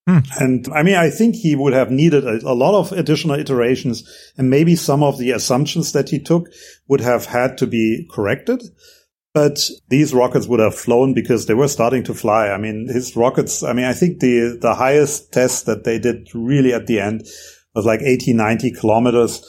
[0.07, 0.19] Hmm.
[0.39, 4.03] And I mean, I think he would have needed a, a, lot of additional iterations
[4.39, 6.47] and maybe some of the assumptions that he took
[6.89, 8.63] would have had to be corrected.
[9.33, 12.49] But these rockets would have flown because they were starting to fly.
[12.49, 16.29] I mean, his rockets, I mean, I think the, the highest test that they did
[16.35, 17.27] really at the end
[17.75, 19.47] was like 80, 90 kilometers.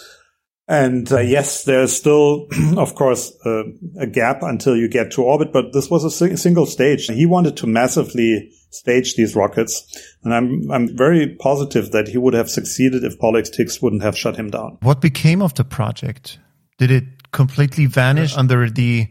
[0.67, 3.63] And uh, yes, there's still, of course, uh,
[3.99, 7.07] a gap until you get to orbit, but this was a si- single stage.
[7.07, 9.83] He wanted to massively stage these rockets.
[10.23, 14.35] And I'm, I'm very positive that he would have succeeded if politics wouldn't have shut
[14.35, 14.77] him down.
[14.81, 16.39] What became of the project?
[16.77, 19.07] Did it completely vanish under the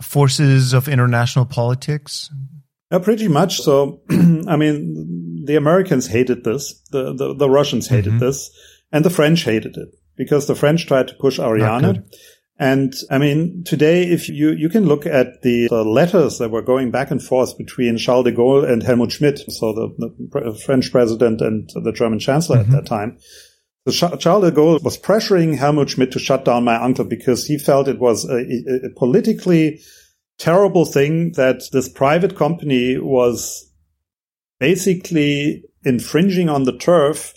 [0.00, 2.30] forces of international politics?
[2.90, 3.60] Yeah, pretty much.
[3.60, 6.80] So, I mean, the Americans hated this.
[6.90, 8.18] The, the, the Russians hated mm-hmm.
[8.20, 8.50] this
[8.92, 12.04] and the French hated it because the French tried to push Ariane.
[12.58, 16.62] And I mean, today, if you, you can look at the, the, letters that were
[16.62, 20.90] going back and forth between Charles de Gaulle and Helmut Schmidt, so the, the French
[20.90, 22.74] president and the German chancellor mm-hmm.
[22.74, 23.18] at that time.
[23.88, 27.56] So Charles de Gaulle was pressuring Helmut Schmidt to shut down my uncle because he
[27.56, 28.40] felt it was a,
[28.84, 29.80] a politically
[30.38, 33.70] terrible thing that this private company was
[34.58, 37.32] basically infringing on the turf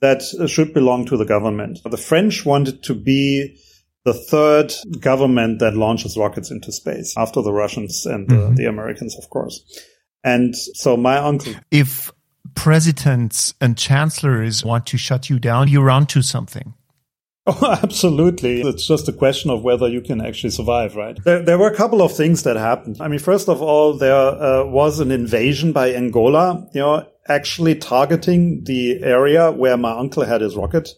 [0.00, 1.78] that should belong to the government.
[1.84, 3.56] The French wanted to be
[4.04, 8.54] the third government that launches rockets into space after the Russians and mm-hmm.
[8.54, 9.62] the, the Americans, of course.
[10.22, 11.54] And so my uncle.
[11.70, 12.12] If
[12.56, 16.74] presidents and chancellors want to shut you down, you're onto something.
[17.46, 18.62] Oh, absolutely.
[18.62, 21.16] It's just a question of whether you can actually survive, right?
[21.22, 22.96] There, there were a couple of things that happened.
[23.00, 27.76] I mean, first of all, there uh, was an invasion by Angola, you know, actually
[27.76, 30.90] targeting the area where my uncle had his rocket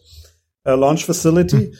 [0.65, 1.73] uh, launch facility.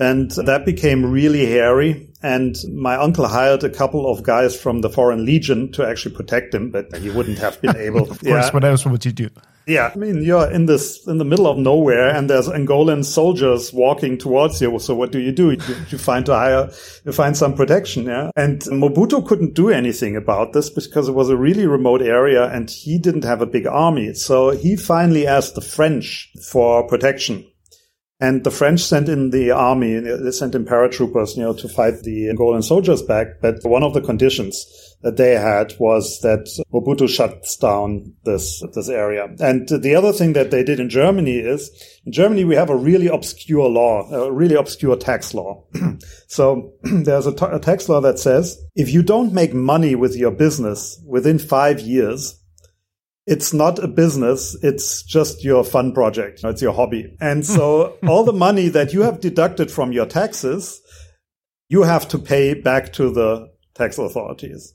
[0.00, 2.08] And that became really hairy.
[2.22, 6.54] And my uncle hired a couple of guys from the Foreign Legion to actually protect
[6.54, 8.02] him, but he wouldn't have been able.
[8.02, 8.50] of course, yeah.
[8.50, 9.28] what else would you do?
[9.66, 13.72] Yeah, I mean, you're in this, in the middle of nowhere and there's Angolan soldiers
[13.72, 14.78] walking towards you.
[14.78, 15.52] So what do you do?
[15.52, 16.70] You, you find to hire,
[17.04, 18.06] you find some protection.
[18.06, 18.30] Yeah.
[18.36, 22.70] And Mobutu couldn't do anything about this because it was a really remote area and
[22.70, 24.14] he didn't have a big army.
[24.14, 27.44] So he finally asked the French for protection.
[28.20, 32.02] And the French sent in the army, they sent in paratroopers, you know, to fight
[32.02, 33.40] the Angolan soldiers back.
[33.40, 34.66] But one of the conditions
[35.02, 39.26] that they had was that Mobutu shuts down this, this area.
[39.40, 41.70] And the other thing that they did in Germany is
[42.04, 45.64] in Germany, we have a really obscure law, a really obscure tax law.
[46.26, 51.02] so there's a, tax law that says if you don't make money with your business
[51.06, 52.39] within five years,
[53.26, 54.56] it's not a business.
[54.62, 56.40] It's just your fun project.
[56.42, 57.16] It's your hobby.
[57.20, 60.80] And so all the money that you have deducted from your taxes,
[61.68, 64.74] you have to pay back to the tax authorities.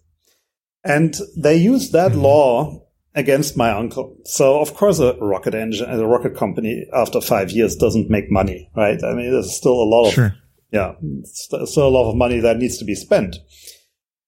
[0.83, 2.21] And they used that mm-hmm.
[2.21, 2.81] law
[3.15, 4.17] against my uncle.
[4.25, 8.69] So of course a rocket engine, a rocket company after five years doesn't make money,
[8.75, 9.01] right?
[9.03, 10.35] I mean, there's still a lot of, sure.
[10.71, 13.37] yeah, still a lot of money that needs to be spent.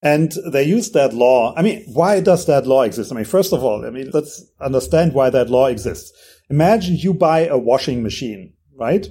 [0.01, 1.53] And they use that law.
[1.55, 3.11] I mean, why does that law exist?
[3.11, 6.11] I mean, first of all, I mean, let's understand why that law exists.
[6.49, 9.07] Imagine you buy a washing machine, right?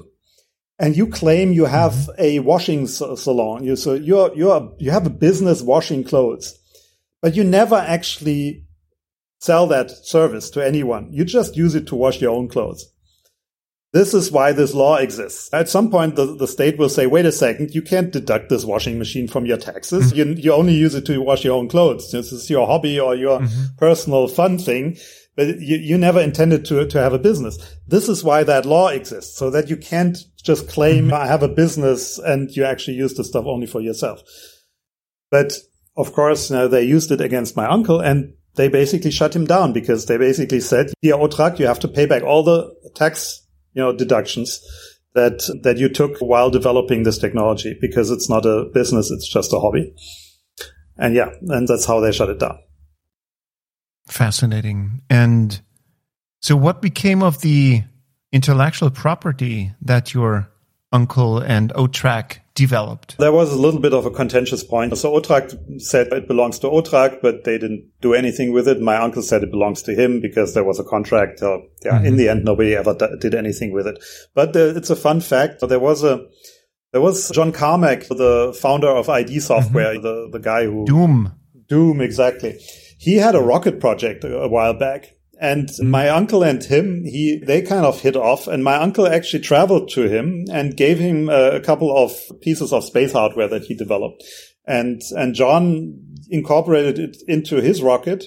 [0.79, 2.21] And you claim you have mm-hmm.
[2.21, 3.65] a washing salon.
[3.65, 6.57] You, so you're, you're, you have a business washing clothes
[7.27, 8.65] but you never actually
[9.41, 11.09] sell that service to anyone.
[11.11, 12.87] You just use it to wash your own clothes.
[13.93, 15.49] This is why this law exists.
[15.55, 18.65] At some point, the, the state will say, wait a second, you can't deduct this
[18.65, 20.13] washing machine from your taxes.
[20.13, 20.31] Mm-hmm.
[20.31, 22.11] You, you only use it to wash your own clothes.
[22.11, 23.77] This is your hobby or your mm-hmm.
[23.79, 24.97] personal fun thing,
[25.35, 27.59] but you, you never intended to, to have a business.
[27.87, 31.15] This is why that law exists, so that you can't just claim, mm-hmm.
[31.15, 34.21] I have a business and you actually use the stuff only for yourself.
[35.31, 35.55] But
[35.97, 39.47] of course, you know, they used it against my uncle and they basically shut him
[39.47, 43.46] down because they basically said, here, OTRAG, you have to pay back all the tax,
[43.77, 44.61] you know, deductions
[45.15, 49.11] that, that you took while developing this technology because it's not a business.
[49.11, 49.95] It's just a hobby.
[50.97, 52.59] And yeah, and that's how they shut it down.
[54.09, 55.03] Fascinating.
[55.11, 55.61] And
[56.41, 57.83] so what became of the
[58.33, 60.51] intellectual property that your
[60.91, 63.17] uncle and OTRAG developed?
[63.19, 64.97] There was a little bit of a contentious point.
[64.99, 68.81] So OTRAG said it belongs to OTRAG, but they didn't do anything with it.
[68.81, 71.43] My uncle said it belongs to him because there was a contract.
[71.43, 72.07] Uh, yeah, mm-hmm.
[72.07, 74.03] in the end, nobody ever d- did anything with it.
[74.35, 75.61] But uh, it's a fun fact.
[75.61, 76.27] There was a
[76.93, 80.03] there was John Carmack, the founder of ID Software, mm-hmm.
[80.03, 81.33] the the guy who Doom
[81.69, 82.59] Doom exactly.
[82.99, 85.87] He had a rocket project a while back and mm.
[85.87, 89.91] my uncle and him, he, they kind of hit off and my uncle actually traveled
[89.91, 93.75] to him and gave him a, a couple of pieces of space hardware that he
[93.75, 94.25] developed.
[94.67, 98.25] And, and John incorporated it into his rocket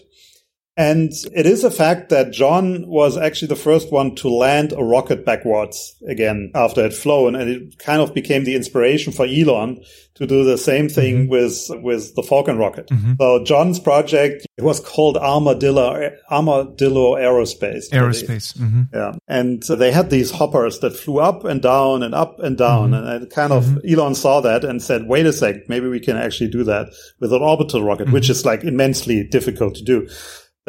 [0.79, 4.81] and it is a fact that John was actually the first one to land a
[4.81, 7.35] rocket backwards again after it flown.
[7.35, 9.83] And it kind of became the inspiration for Elon
[10.15, 11.31] to do the same thing mm-hmm.
[11.31, 12.87] with, with the Falcon rocket.
[12.87, 13.15] Mm-hmm.
[13.19, 17.89] So John's project, it was called Armadillo, Armadillo Aerospace.
[17.89, 18.57] Aerospace.
[18.57, 18.83] Mm-hmm.
[18.93, 19.15] Yeah.
[19.27, 22.91] And they had these hoppers that flew up and down and up and down.
[22.91, 23.05] Mm-hmm.
[23.05, 23.99] And it kind of, mm-hmm.
[23.99, 26.87] Elon saw that and said, wait a sec, maybe we can actually do that
[27.19, 28.31] with an orbital rocket, which mm-hmm.
[28.31, 30.07] is like immensely difficult to do.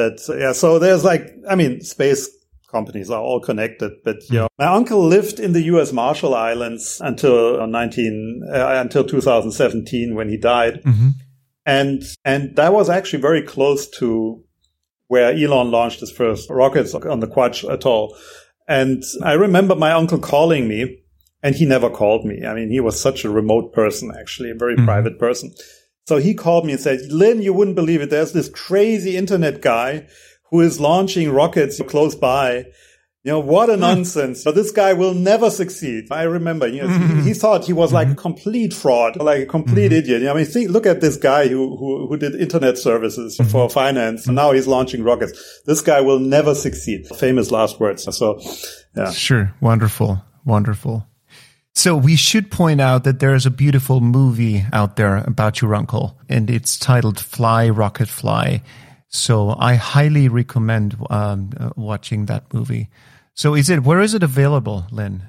[0.01, 2.27] But yeah, so there's like, I mean, space
[2.71, 3.93] companies are all connected.
[4.03, 5.93] But yeah, my uncle lived in the U.S.
[5.93, 11.11] Marshall Islands until 19 uh, until 2017 when he died, mm-hmm.
[11.67, 14.43] and and that was actually very close to
[15.09, 18.17] where Elon launched his first rockets on the Kwaj Atoll.
[18.67, 21.03] And I remember my uncle calling me,
[21.43, 22.47] and he never called me.
[22.47, 24.87] I mean, he was such a remote person, actually, a very mm-hmm.
[24.87, 25.53] private person.
[26.11, 28.11] So he called me and said, Lin, you wouldn't believe it.
[28.11, 30.09] There's this crazy internet guy
[30.51, 32.65] who is launching rockets close by.
[33.23, 34.43] You know, what a nonsense.
[34.43, 36.07] So this guy will never succeed.
[36.11, 37.19] I remember, you know, mm-hmm.
[37.19, 38.19] he, he, thought he was like a mm-hmm.
[38.19, 39.99] complete fraud, like a complete mm-hmm.
[39.99, 40.23] idiot.
[40.23, 43.39] You know, I mean, think, look at this guy who, who, who did internet services
[43.39, 43.49] mm-hmm.
[43.49, 44.27] for finance.
[44.27, 45.63] And now he's launching rockets.
[45.65, 47.07] This guy will never succeed.
[47.07, 48.03] Famous last words.
[48.17, 48.41] So,
[48.97, 49.13] yeah.
[49.13, 49.55] Sure.
[49.61, 50.25] Wonderful.
[50.45, 51.07] Wonderful.
[51.75, 55.75] So we should point out that there is a beautiful movie out there about your
[55.75, 58.63] uncle, and it's titled Fly Rocket Fly.
[59.09, 62.89] So I highly recommend um, uh, watching that movie.
[63.35, 65.23] So is it where is it available, Lin?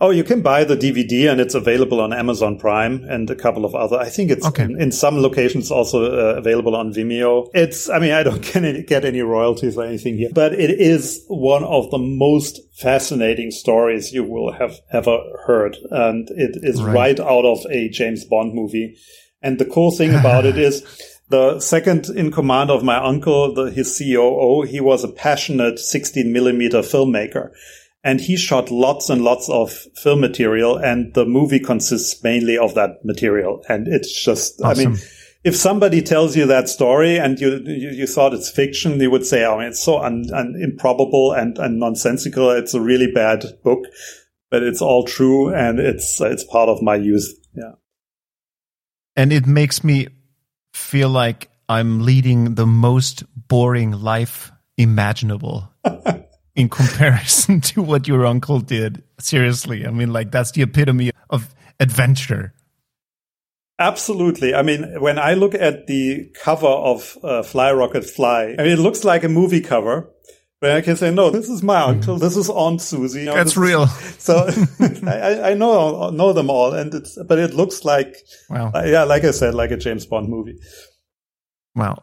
[0.00, 3.64] Oh, you can buy the DVD and it's available on Amazon Prime and a couple
[3.64, 3.98] of other.
[3.98, 4.62] I think it's okay.
[4.64, 7.48] in, in, some locations also uh, available on Vimeo.
[7.52, 10.70] It's, I mean, I don't get any, get any royalties or anything here, but it
[10.70, 15.76] is one of the most fascinating stories you will have ever heard.
[15.90, 18.96] And it is right, right out of a James Bond movie.
[19.42, 20.84] And the cool thing about it is
[21.28, 26.32] the second in command of my uncle, the, his COO, he was a passionate 16
[26.32, 27.50] millimeter filmmaker
[28.04, 32.74] and he shot lots and lots of film material and the movie consists mainly of
[32.74, 33.62] that material.
[33.68, 34.86] And it's just awesome.
[34.86, 34.98] i mean
[35.44, 39.24] if somebody tells you that story and you you, you thought it's fiction you would
[39.24, 42.50] say oh it's so un, un, improbable and, and nonsensical.
[42.50, 43.84] It's a really bad book
[44.50, 47.28] but it's all true and it's it's part of my youth.
[47.54, 47.72] Yeah.
[49.16, 50.08] And it makes me
[50.72, 55.72] feel like I'm leading the most boring life imaginable
[56.58, 59.02] in comparison to what your uncle did.
[59.18, 59.86] Seriously.
[59.86, 62.52] I mean, like, that's the epitome of adventure.
[63.78, 64.54] Absolutely.
[64.54, 68.72] I mean, when I look at the cover of uh, Fly Rocket Fly, I mean,
[68.72, 70.10] it looks like a movie cover.
[70.60, 72.18] But I can say, no, this is my uncle.
[72.18, 73.20] This is Aunt Susie.
[73.20, 73.84] You know, That's real.
[73.84, 74.50] Is, so
[75.06, 78.16] I, I, know know them all, and it's but it looks like,
[78.50, 78.72] wow.
[78.74, 80.58] Uh, yeah, like I said, like a James Bond movie.
[81.76, 82.02] Wow.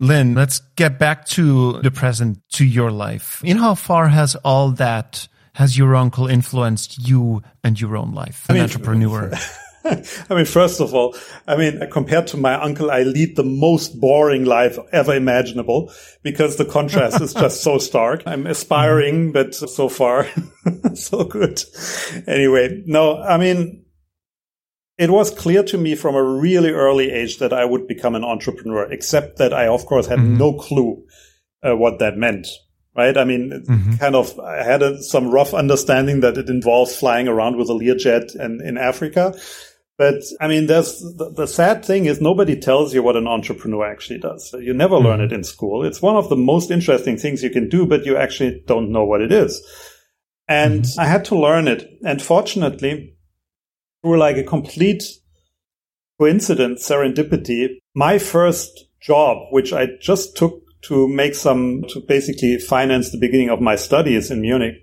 [0.00, 3.40] Lin, let's get back to the present, to your life.
[3.44, 8.46] In how far has all that, has your uncle influenced you and your own life,
[8.48, 9.32] an I mean, entrepreneur?
[9.84, 11.14] I mean, first of all,
[11.46, 16.56] I mean, compared to my uncle, I lead the most boring life ever imaginable because
[16.56, 18.22] the contrast is just so stark.
[18.26, 20.26] I'm aspiring, but so far,
[20.94, 21.62] so good.
[22.26, 23.83] Anyway, no, I mean,
[24.96, 28.24] it was clear to me from a really early age that I would become an
[28.24, 30.38] entrepreneur, except that I, of course, had mm-hmm.
[30.38, 31.04] no clue
[31.62, 32.46] uh, what that meant.
[32.96, 33.16] Right.
[33.18, 33.96] I mean, mm-hmm.
[33.96, 37.72] kind of, I had a, some rough understanding that it involves flying around with a
[37.72, 39.34] Learjet and in Africa.
[39.98, 43.84] But I mean, there's the, the, sad thing is nobody tells you what an entrepreneur
[43.84, 44.54] actually does.
[44.58, 45.06] You never mm-hmm.
[45.06, 45.84] learn it in school.
[45.84, 49.04] It's one of the most interesting things you can do, but you actually don't know
[49.04, 49.60] what it is.
[50.46, 51.00] And mm-hmm.
[51.00, 51.88] I had to learn it.
[52.04, 53.16] And fortunately,
[54.04, 55.02] through like a complete
[56.20, 63.10] coincidence, serendipity, my first job, which I just took to make some, to basically finance
[63.10, 64.74] the beginning of my studies in Munich,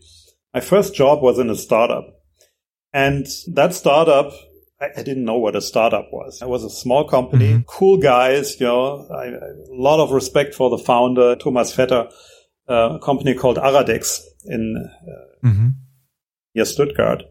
[0.53, 2.05] my first job was in a startup.
[2.91, 4.34] And that startup
[4.81, 6.41] I, I, didn't know what a startup was.
[6.41, 7.62] It was a small company, mm-hmm.
[7.67, 12.12] cool guys, you know, I, a lot of respect for the founder, Thomas Vetter,
[12.67, 15.69] uh, a company called Aradex in uh, mm-hmm.
[16.55, 17.23] near Stuttgart.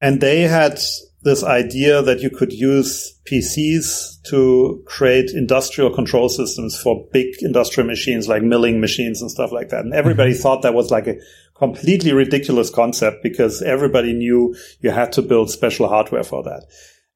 [0.00, 0.80] And they had
[1.22, 7.86] this idea that you could use PCs to create industrial control systems for big industrial
[7.86, 9.84] machines like milling machines and stuff like that.
[9.84, 10.42] And everybody mm-hmm.
[10.42, 11.16] thought that was like a
[11.54, 16.64] completely ridiculous concept because everybody knew you had to build special hardware for that.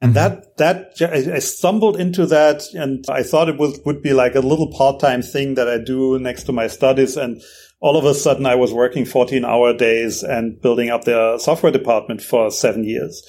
[0.03, 0.41] And mm-hmm.
[0.57, 4.41] that, that, I stumbled into that and I thought it was, would be like a
[4.41, 7.17] little part-time thing that I do next to my studies.
[7.17, 7.41] And
[7.81, 11.73] all of a sudden I was working 14 hour days and building up their software
[11.73, 13.23] department for seven years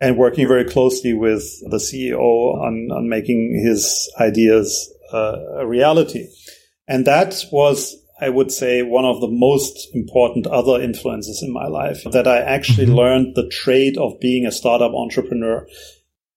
[0.00, 6.28] and working very closely with the CEO on, on making his ideas uh, a reality.
[6.86, 11.66] And that was I would say one of the most important other influences in my
[11.66, 12.94] life that I actually mm-hmm.
[12.94, 15.66] learned the trade of being a startup entrepreneur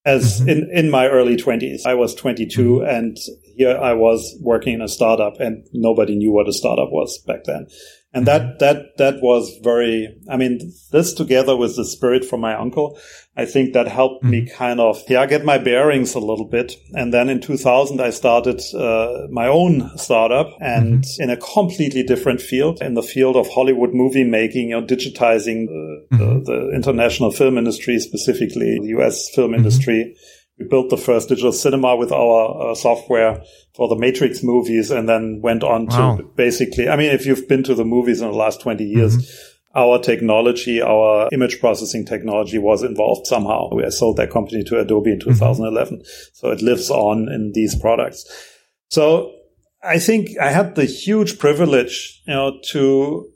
[0.05, 0.49] as mm-hmm.
[0.49, 1.85] in, in my early twenties.
[1.85, 2.89] I was 22 mm-hmm.
[2.89, 3.17] and
[3.55, 7.43] here I was working in a startup and nobody knew what a startup was back
[7.45, 7.67] then.
[8.12, 12.55] And that, that, that was very, I mean, this together with the spirit from my
[12.55, 12.99] uncle,
[13.39, 14.30] I think that helped mm.
[14.30, 14.58] me mm-hmm.
[14.58, 16.75] kind of, yeah, get my bearings a little bit.
[16.93, 21.23] And then in 2000, I started uh, my own startup and mm-hmm.
[21.23, 25.67] in a completely different field, in the field of Hollywood movie making, you know, digitizing
[25.67, 26.17] the, mm-hmm.
[26.17, 29.60] the, the international film industry, specifically the US film mm-hmm.
[29.60, 30.15] industry
[30.60, 33.41] we built the first digital cinema with our uh, software
[33.75, 36.17] for the Matrix movies and then went on wow.
[36.17, 39.15] to basically, I mean, if you've been to the movies in the last 20 years,
[39.15, 39.48] mm-hmm.
[39.75, 43.69] Our technology, our image processing technology was involved somehow.
[43.73, 45.97] We sold that company to Adobe in 2011.
[45.97, 46.03] Mm-hmm.
[46.34, 48.25] So it lives on in these products.
[48.89, 49.32] So
[49.84, 53.29] I think I had the huge privilege, you know, to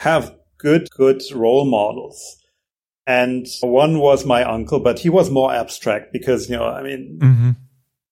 [0.00, 2.42] have good, good role models
[3.06, 7.18] and one was my uncle, but he was more abstract because, you know, I mean,
[7.20, 7.50] mm-hmm.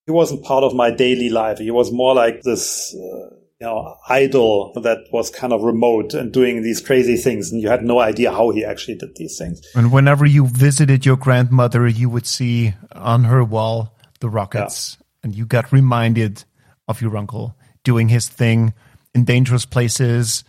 [0.06, 1.59] he wasn't part of my daily life.
[1.59, 6.33] He was more like this, uh, you know, idol that was kind of remote and
[6.33, 7.53] doing these crazy things.
[7.53, 9.61] And you had no idea how he actually did these things.
[9.75, 15.07] And whenever you visited your grandmother, you would see on her wall the rockets yeah.
[15.25, 16.44] and you got reminded
[16.88, 18.73] of your uncle doing his thing
[19.14, 20.42] in dangerous places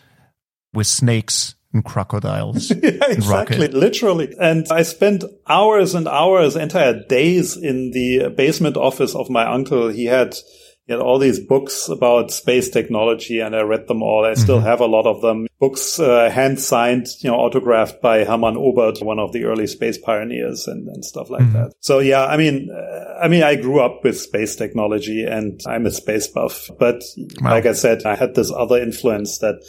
[0.73, 2.69] with snakes and crocodiles.
[2.83, 4.33] yeah, exactly, literally.
[4.39, 9.89] And I spent hours and hours, entire days in the basement office of my uncle.
[9.89, 10.35] He had,
[10.85, 14.25] he had all these books about space technology and I read them all.
[14.25, 14.67] I still mm-hmm.
[14.67, 15.47] have a lot of them.
[15.59, 19.97] Books, uh, hand signed, you know, autographed by Hermann Oberth, one of the early space
[19.97, 21.53] pioneers and, and stuff like mm-hmm.
[21.53, 21.73] that.
[21.81, 25.85] So yeah, I mean, uh, I mean, I grew up with space technology and I'm
[25.85, 27.03] a space buff, but
[27.39, 27.51] wow.
[27.51, 29.61] like I said, I had this other influence that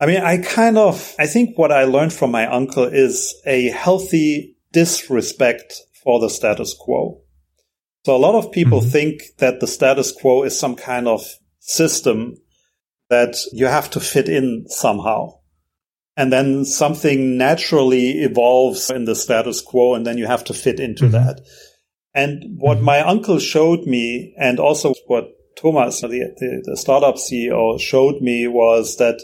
[0.00, 3.70] I mean, I kind of, I think what I learned from my uncle is a
[3.70, 7.22] healthy disrespect for the status quo.
[8.04, 8.90] So a lot of people mm-hmm.
[8.90, 11.24] think that the status quo is some kind of
[11.58, 12.36] system
[13.08, 15.38] that you have to fit in somehow.
[16.16, 20.80] And then something naturally evolves in the status quo and then you have to fit
[20.80, 21.12] into mm-hmm.
[21.12, 21.40] that.
[22.14, 25.24] And what my uncle showed me, and also what
[25.56, 29.20] Thomas, the, the, the startup CEO, showed me was that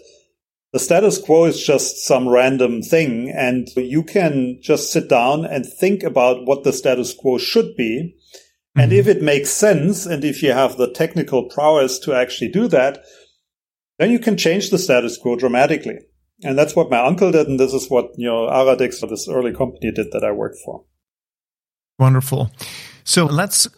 [0.72, 5.64] the status quo is just some random thing, and you can just sit down and
[5.64, 8.16] think about what the status quo should be.
[8.77, 8.81] Mm-hmm.
[8.81, 12.68] And if it makes sense, and if you have the technical prowess to actually do
[12.68, 13.05] that,
[13.99, 15.99] then you can change the status quo dramatically.
[16.43, 19.53] And that's what my uncle did, and this is what you know Aradex, this early
[19.53, 20.85] company, did that I worked for.
[21.99, 22.51] Wonderful.
[23.05, 23.68] So let's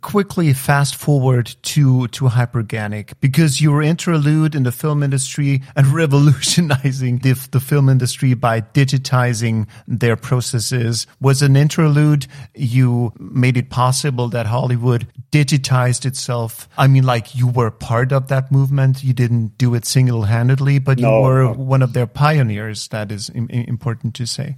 [0.00, 7.18] quickly fast forward to to hyperganic because your interlude in the film industry and revolutionizing
[7.18, 12.26] the, the film industry by digitizing their processes was an interlude.
[12.54, 16.68] You made it possible that hollywood digitized itself.
[16.78, 19.02] I mean like you were part of that movement.
[19.02, 21.52] You didn't do it single-handedly but no, you were no.
[21.54, 24.56] one of their pioneers that is important to say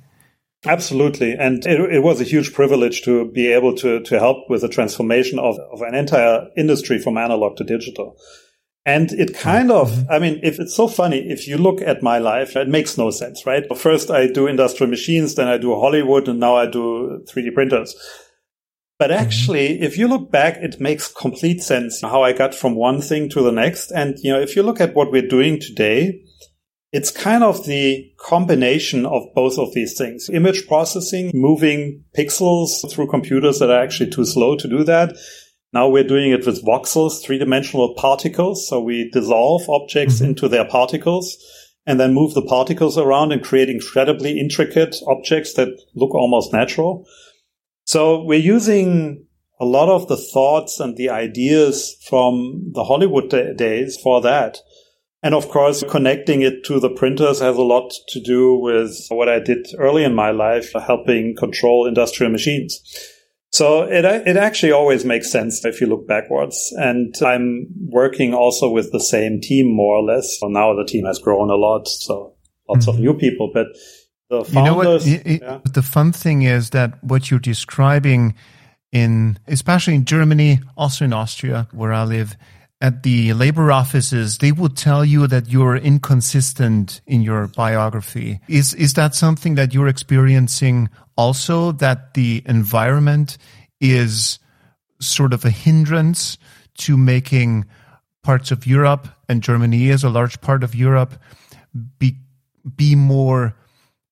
[0.67, 1.33] Absolutely.
[1.33, 4.69] And it, it, was a huge privilege to be able to, to help with the
[4.69, 8.17] transformation of, of an entire industry from analog to digital.
[8.87, 10.13] And it kind of, mm-hmm.
[10.13, 13.11] I mean, if it's so funny, if you look at my life, it makes no
[13.11, 13.65] sense, right?
[13.77, 17.95] First I do industrial machines, then I do Hollywood, and now I do 3D printers.
[18.99, 19.25] But mm-hmm.
[19.25, 23.31] actually, if you look back, it makes complete sense how I got from one thing
[23.31, 23.91] to the next.
[23.91, 26.24] And, you know, if you look at what we're doing today,
[26.95, 30.31] it's kind of the combination of both of these things.
[30.31, 35.13] Image processing, moving pixels through computers that are actually too slow to do that.
[35.73, 38.69] Now we're doing it with voxels, three dimensional particles.
[38.69, 40.27] So we dissolve objects mm-hmm.
[40.27, 41.37] into their particles
[41.85, 47.09] and then move the particles around and create incredibly intricate objects that look almost natural.
[47.87, 49.27] So we're using
[49.59, 54.59] a lot of the thoughts and the ideas from the Hollywood days for that.
[55.25, 59.27] And of course, connecting it to the printers has a lot to do with what
[59.27, 62.79] I did early in my life, helping control industrial machines.
[63.51, 66.75] So it, it actually always makes sense if you look backwards.
[66.77, 70.39] And I'm working also with the same team more or less.
[70.39, 71.89] So now the team has grown a lot.
[71.89, 72.35] So
[72.69, 72.97] lots mm-hmm.
[72.97, 73.69] of new people, but
[74.29, 75.09] the founders.
[75.09, 75.43] You know what?
[75.43, 75.61] Yeah.
[75.73, 78.35] The fun thing is that what you're describing
[78.93, 82.37] in, especially in Germany, also in Austria, where I live,
[82.81, 88.41] at the labor offices, they would tell you that you're inconsistent in your biography.
[88.49, 93.39] Is, is that something that you're experiencing also that the environment
[93.81, 94.39] is
[95.01, 96.39] sort of a hindrance
[96.79, 97.65] to making
[98.23, 101.15] parts of Europe and Germany is a large part of Europe
[101.99, 102.17] be,
[102.77, 103.57] be more,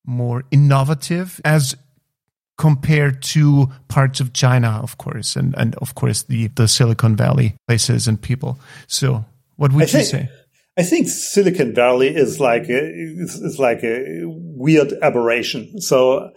[0.05, 1.75] more innovative as
[2.63, 7.55] compared to parts of China, of course, and, and of course the, the Silicon Valley
[7.67, 8.57] places and people.
[8.87, 9.25] So
[9.57, 10.29] what would I you think, say?
[10.77, 15.81] I think Silicon Valley is like a, is, is like a weird aberration.
[15.81, 16.31] So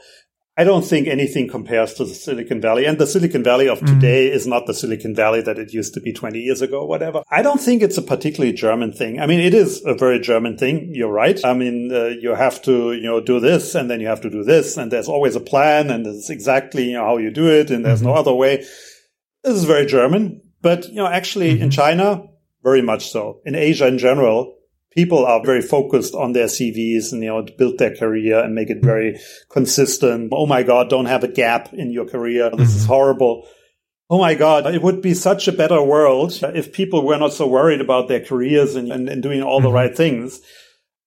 [0.59, 2.86] I don't think anything compares to the Silicon Valley.
[2.86, 3.86] And the Silicon Valley of mm.
[3.86, 7.22] today is not the Silicon Valley that it used to be 20 years ago, whatever.
[7.30, 9.20] I don't think it's a particularly German thing.
[9.20, 10.92] I mean, it is a very German thing.
[10.94, 11.38] You're right.
[11.44, 14.30] I mean, uh, you have to, you know, do this and then you have to
[14.30, 14.78] do this.
[14.78, 17.70] And there's always a plan and it's exactly you know, how you do it.
[17.70, 18.09] And there's mm-hmm.
[18.09, 18.64] no other way.
[19.44, 20.40] This is very German.
[20.62, 21.64] But, you know, actually mm-hmm.
[21.64, 22.24] in China,
[22.62, 23.42] very much so.
[23.44, 24.55] In Asia in general,
[24.97, 28.70] people are very focused on their CVs and, you know, build their career and make
[28.70, 29.20] it very
[29.51, 30.32] consistent.
[30.32, 32.51] Oh my God, don't have a gap in your career.
[32.51, 32.78] This mm-hmm.
[32.78, 33.47] is horrible.
[34.09, 37.47] Oh my God, it would be such a better world if people were not so
[37.47, 39.66] worried about their careers and, and, and doing all mm-hmm.
[39.66, 40.40] the right things.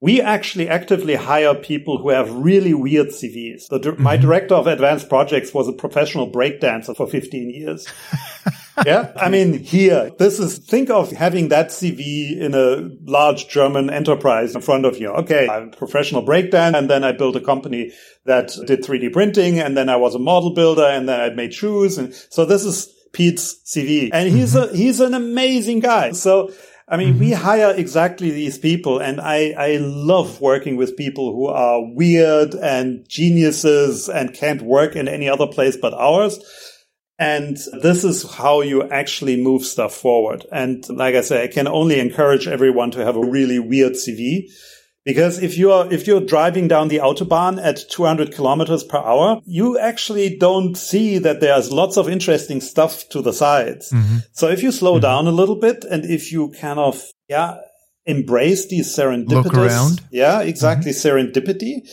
[0.02, 3.68] We actually actively hire people who have really weird CVs.
[3.70, 4.02] Mm-hmm.
[4.02, 7.86] My director of advanced projects was a professional breakdancer for 15 years.
[8.86, 9.12] yeah.
[9.18, 14.56] I mean, here, this is, think of having that CV in a large German enterprise
[14.56, 15.10] in front of you.
[15.10, 15.50] Okay.
[15.50, 17.92] I'm a professional breakdancer and then I built a company
[18.26, 21.54] that did 3D printing and then I was a model builder and then I made
[21.54, 21.98] shoes.
[21.98, 24.74] And so this is Pete's CV and he's mm-hmm.
[24.74, 26.12] a, he's an amazing guy.
[26.12, 26.52] So,
[26.92, 27.20] I mean, mm-hmm.
[27.20, 32.56] we hire exactly these people and I, I love working with people who are weird
[32.56, 36.40] and geniuses and can't work in any other place but ours.
[37.20, 40.48] And this is how you actually move stuff forward.
[40.52, 44.46] And like I say, I can only encourage everyone to have a really weird CV.
[45.10, 49.76] Because if you're, if you're driving down the Autobahn at 200 kilometers per hour, you
[49.80, 53.90] actually don't see that there's lots of interesting stuff to the sides.
[53.90, 54.18] Mm-hmm.
[54.34, 55.02] So if you slow mm-hmm.
[55.02, 57.58] down a little bit and if you kind of, yeah,
[58.06, 61.40] embrace these serendipitous, yeah, exactly mm-hmm.
[61.40, 61.90] serendipity,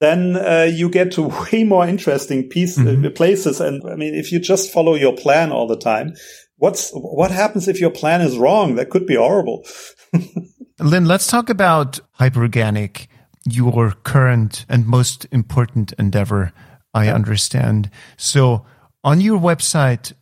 [0.00, 1.22] then uh, you get to
[1.52, 3.06] way more interesting piece, uh, mm-hmm.
[3.06, 3.62] uh, places.
[3.62, 6.16] And I mean, if you just follow your plan all the time,
[6.56, 8.74] what's what happens if your plan is wrong?
[8.74, 9.64] That could be horrible.
[10.82, 13.06] Lin, let's talk about Hyperganic,
[13.48, 16.52] your current and most important endeavor.
[16.92, 17.90] I understand.
[18.16, 18.66] So,
[19.04, 20.12] On your website,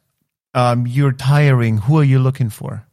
[0.55, 1.79] um, you're hiring.
[1.79, 2.87] Who are you looking for?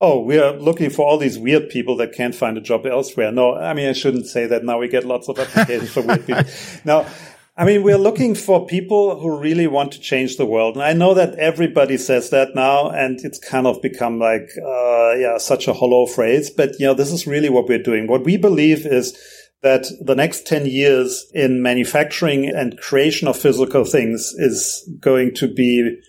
[0.00, 3.30] Oh, we are looking for all these weird people that can't find a job elsewhere.
[3.30, 4.78] No, I mean, I shouldn't say that now.
[4.78, 6.42] We get lots of applications for weird people.
[6.84, 7.06] Now,
[7.54, 10.76] I mean, we're looking for people who really want to change the world.
[10.76, 15.12] And I know that everybody says that now, and it's kind of become like, uh,
[15.16, 16.48] yeah, such a hollow phrase.
[16.48, 18.06] But, you know, this is really what we're doing.
[18.06, 19.18] What we believe is
[19.62, 25.46] that the next 10 years in manufacturing and creation of physical things is going to
[25.52, 26.00] be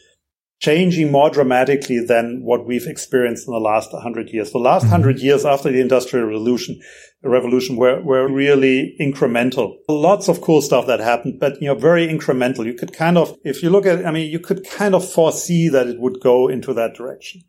[0.60, 4.52] changing more dramatically than what we've experienced in the last 100 years.
[4.52, 5.26] The last 100 mm-hmm.
[5.26, 6.80] years after the Industrial Revolution,
[7.24, 9.78] revolution were, were really incremental.
[9.88, 12.66] Lots of cool stuff that happened, but, you know, very incremental.
[12.66, 15.70] You could kind of, if you look at, I mean, you could kind of foresee
[15.70, 17.42] that it would go into that direction.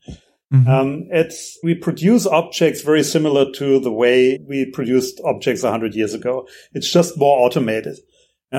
[0.52, 0.68] Mm-hmm.
[0.68, 6.14] Um, it's, we produce objects very similar to the way we produced objects 100 years
[6.14, 6.46] ago.
[6.72, 7.98] It's just more automated.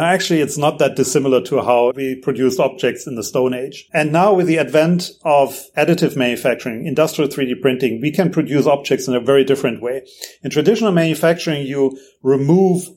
[0.04, 3.88] Actually, it's not that dissimilar to how we produced objects in the Stone Age.
[3.94, 9.08] And now with the advent of additive manufacturing, industrial 3D printing, we can produce objects
[9.08, 10.06] in a very different way.
[10.44, 12.90] In traditional manufacturing, you remove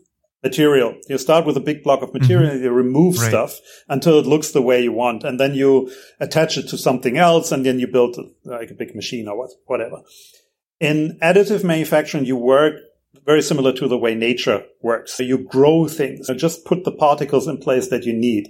[0.43, 0.97] material.
[1.09, 2.63] You start with a big block of material, mm-hmm.
[2.63, 3.29] you remove right.
[3.29, 5.91] stuff until it looks the way you want, and then you
[6.21, 9.51] attach it to something else, and then you build like a big machine or what,
[9.67, 10.03] whatever.
[10.81, 12.75] In additive manufacturing, you work
[13.25, 15.15] very similar to the way nature works.
[15.15, 18.49] So you grow things, you just put the particles in place that you need.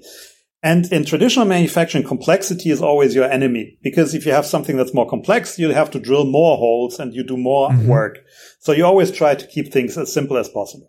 [0.62, 4.94] And in traditional manufacturing, complexity is always your enemy because if you have something that's
[4.94, 7.86] more complex, you have to drill more holes and you do more mm-hmm.
[7.86, 8.18] work.
[8.58, 10.88] So you always try to keep things as simple as possible.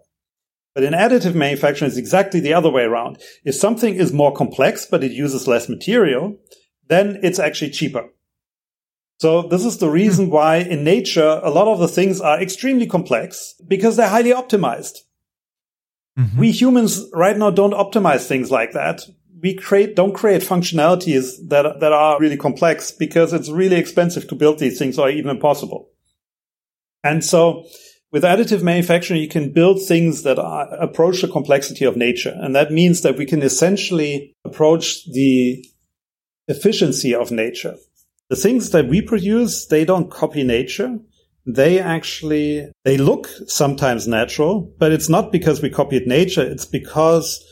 [0.74, 3.18] But in additive manufacturing, it's exactly the other way around.
[3.44, 6.38] If something is more complex, but it uses less material,
[6.88, 8.10] then it's actually cheaper.
[9.20, 10.32] So this is the reason hmm.
[10.32, 15.00] why in nature, a lot of the things are extremely complex because they're highly optimized.
[16.18, 16.40] Mm-hmm.
[16.40, 19.02] We humans right now don't optimize things like that.
[19.42, 24.36] We create, don't create functionalities that, that are really complex because it's really expensive to
[24.36, 25.90] build these things or even impossible.
[27.06, 27.66] And so
[28.12, 32.38] with additive manufacturing, you can build things that are, approach the complexity of nature.
[32.42, 35.66] And that means that we can essentially approach the
[36.50, 37.76] efficiency of nature
[38.30, 40.98] the things that we produce, they don't copy nature.
[41.46, 46.44] They actually, they look sometimes natural, but it's not because we copied nature.
[46.44, 47.44] It's because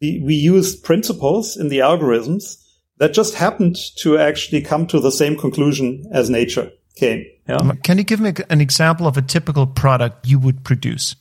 [0.00, 2.62] we, we used principles in the algorithms
[2.98, 7.24] that just happened to actually come to the same conclusion as nature came.
[7.48, 7.72] Yeah.
[7.82, 11.16] Can you give me an example of a typical product you would produce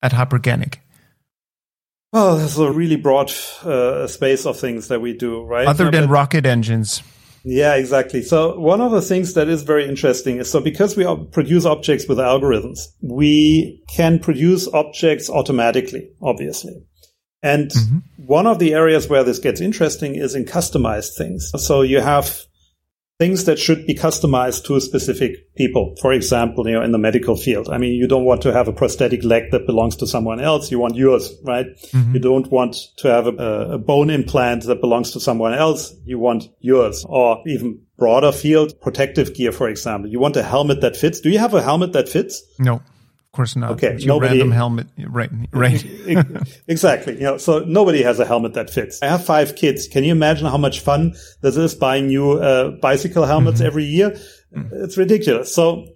[0.00, 0.76] at Hyperganic?
[2.12, 3.32] Well, there's a really broad
[3.64, 5.66] uh, space of things that we do, right?
[5.66, 7.02] Other than rocket engines.
[7.44, 8.22] Yeah, exactly.
[8.22, 12.08] So one of the things that is very interesting is so because we produce objects
[12.08, 16.72] with algorithms, we can produce objects automatically, obviously.
[17.42, 17.98] And mm-hmm.
[18.24, 21.52] one of the areas where this gets interesting is in customized things.
[21.58, 22.40] So you have
[23.18, 25.94] things that should be customized to specific people.
[26.00, 27.68] For example, you know, in the medical field.
[27.70, 30.70] I mean, you don't want to have a prosthetic leg that belongs to someone else.
[30.70, 31.66] You want yours, right?
[31.92, 32.14] Mm-hmm.
[32.14, 35.94] You don't want to have a, a, bone implant that belongs to someone else.
[36.04, 40.10] You want yours or even broader field protective gear, for example.
[40.10, 41.20] You want a helmet that fits.
[41.20, 42.42] Do you have a helmet that fits?
[42.58, 42.82] No
[43.34, 43.72] course not.
[43.72, 45.30] Okay, it's nobody random helmet, right?
[45.52, 45.84] Right.
[46.68, 47.14] exactly.
[47.14, 49.02] You know, so nobody has a helmet that fits.
[49.02, 49.86] I have five kids.
[49.88, 53.66] Can you imagine how much fun this is buying new uh, bicycle helmets mm-hmm.
[53.66, 54.10] every year?
[54.10, 54.84] Mm-hmm.
[54.84, 55.54] It's ridiculous.
[55.54, 55.86] So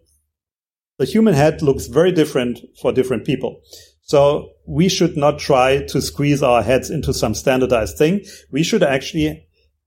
[0.98, 3.62] the human head looks very different for different people.
[4.02, 8.24] So we should not try to squeeze our heads into some standardized thing.
[8.50, 9.46] We should actually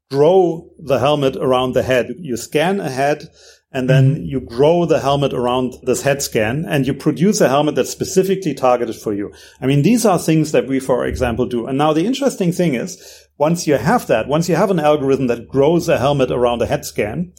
[0.09, 2.13] grow the helmet around the head.
[2.19, 3.29] You scan a head
[3.71, 4.25] and then mm-hmm.
[4.25, 8.53] you grow the helmet around this head scan and you produce a helmet that's specifically
[8.53, 9.33] targeted for you.
[9.61, 11.65] I mean, these are things that we, for example, do.
[11.67, 15.27] And now the interesting thing is once you have that, once you have an algorithm
[15.27, 17.31] that grows a helmet around a head scan,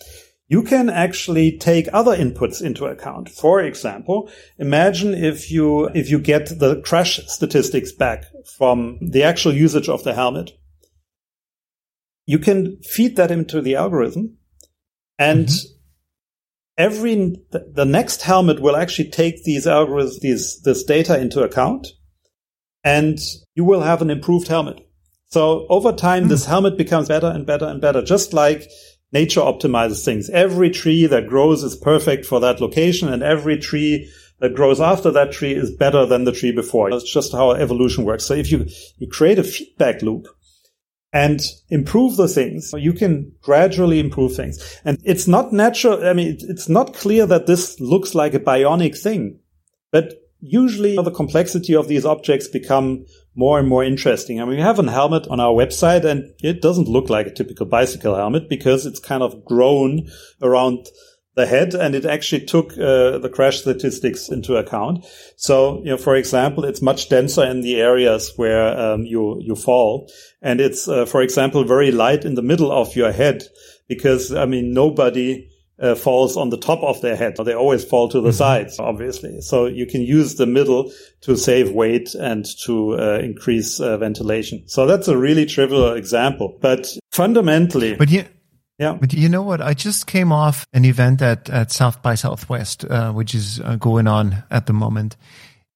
[0.48, 3.28] you can actually take other inputs into account.
[3.28, 8.24] For example, imagine if you, if you get the crash statistics back
[8.56, 10.52] from the actual usage of the helmet.
[12.24, 14.38] You can feed that into the algorithm
[15.18, 15.71] and mm-hmm
[16.78, 21.88] every the next helmet will actually take these algorithms, these this data into account,
[22.84, 23.18] and
[23.54, 24.80] you will have an improved helmet.
[25.26, 26.28] So over time, mm.
[26.28, 28.68] this helmet becomes better and better and better, just like
[29.12, 30.28] nature optimizes things.
[30.30, 34.10] Every tree that grows is perfect for that location, and every tree
[34.40, 36.90] that grows after that tree is better than the tree before.
[36.90, 38.24] That's just how evolution works.
[38.24, 38.66] So if you,
[38.98, 40.26] you create a feedback loop,
[41.12, 44.80] and improve the things, you can gradually improve things.
[44.84, 46.06] And it's not natural.
[46.06, 49.38] I mean, it's not clear that this looks like a bionic thing,
[49.90, 54.40] but usually the complexity of these objects become more and more interesting.
[54.40, 57.34] I mean, we have a helmet on our website and it doesn't look like a
[57.34, 60.08] typical bicycle helmet because it's kind of grown
[60.42, 60.88] around
[61.34, 65.06] the head and it actually took uh, the crash statistics into account.
[65.36, 69.56] So, you know, for example, it's much denser in the areas where um, you, you
[69.56, 70.10] fall.
[70.42, 73.44] And it's, uh, for example, very light in the middle of your head
[73.88, 75.48] because, I mean, nobody
[75.80, 77.36] uh, falls on the top of their head.
[77.42, 78.36] They always fall to the mm-hmm.
[78.36, 79.40] sides, obviously.
[79.40, 84.68] So you can use the middle to save weight and to uh, increase uh, ventilation.
[84.68, 87.94] So that's a really trivial example, but fundamentally.
[87.94, 88.28] But yeah.
[88.82, 88.98] Yeah.
[89.00, 89.60] But you know what?
[89.60, 93.76] I just came off an event at, at South by Southwest, uh, which is uh,
[93.76, 95.16] going on at the moment.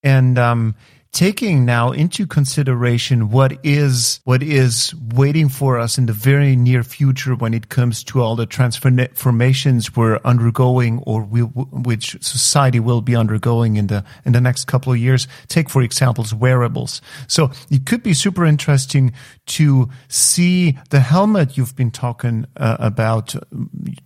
[0.03, 0.75] And, um,
[1.17, 6.83] taking now into consideration what is what is waiting for us in the very near
[6.83, 13.01] future when it comes to all the transformations we're undergoing or we, which society will
[13.01, 15.27] be undergoing in the in the next couple of years.
[15.49, 17.01] Take for examples wearables.
[17.29, 19.15] So it could be super interesting
[19.47, 23.35] to see the helmet you've been talking uh, about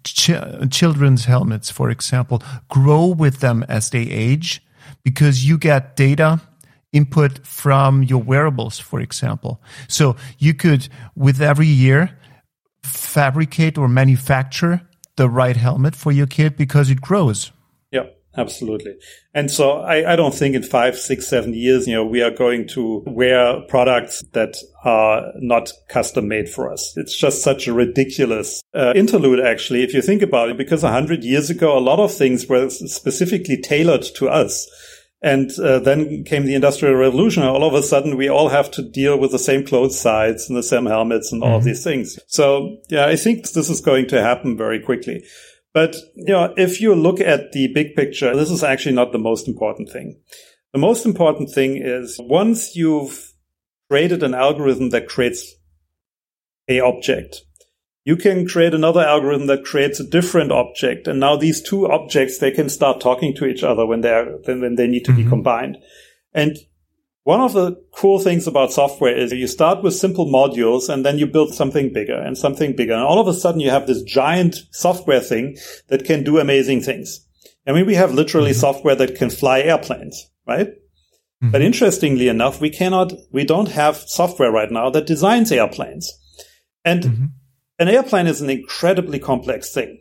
[0.04, 0.30] ch-
[0.70, 4.62] children's helmets for example grow with them as they age
[5.02, 6.40] because you get data
[6.92, 9.62] input from your wearables, for example.
[9.88, 12.18] So you could, with every year,
[12.82, 14.82] fabricate or manufacture
[15.16, 17.52] the right helmet for your kid because it grows.
[17.92, 18.96] Yeah, absolutely.
[19.34, 22.30] And so I, I don't think in five, six, seven years, you know, we are
[22.30, 26.94] going to wear products that are not custom made for us.
[26.96, 30.90] It's just such a ridiculous uh, interlude, actually, if you think about it, because a
[30.90, 34.68] hundred years ago, a lot of things were specifically tailored to us.
[35.22, 37.42] And uh, then came the Industrial Revolution.
[37.42, 40.56] All of a sudden, we all have to deal with the same clothes sides and
[40.56, 41.58] the same helmets and all mm-hmm.
[41.58, 42.18] of these things.
[42.26, 45.22] So, yeah, I think this is going to happen very quickly.
[45.74, 49.18] But, you know, if you look at the big picture, this is actually not the
[49.18, 50.18] most important thing.
[50.72, 53.32] The most important thing is once you've
[53.90, 55.54] created an algorithm that creates
[56.68, 57.42] a object,
[58.10, 61.06] you can create another algorithm that creates a different object.
[61.06, 64.74] And now these two objects, they can start talking to each other when they're, when
[64.74, 65.22] they need to mm-hmm.
[65.22, 65.78] be combined.
[66.34, 66.56] And
[67.22, 71.18] one of the cool things about software is you start with simple modules and then
[71.18, 72.94] you build something bigger and something bigger.
[72.94, 75.56] And all of a sudden you have this giant software thing
[75.86, 77.24] that can do amazing things.
[77.64, 78.66] I mean, we have literally mm-hmm.
[78.66, 80.66] software that can fly airplanes, right?
[80.66, 81.52] Mm-hmm.
[81.52, 86.12] But interestingly enough, we cannot, we don't have software right now that designs airplanes.
[86.84, 87.26] And mm-hmm.
[87.80, 89.98] An airplane is an incredibly complex thing.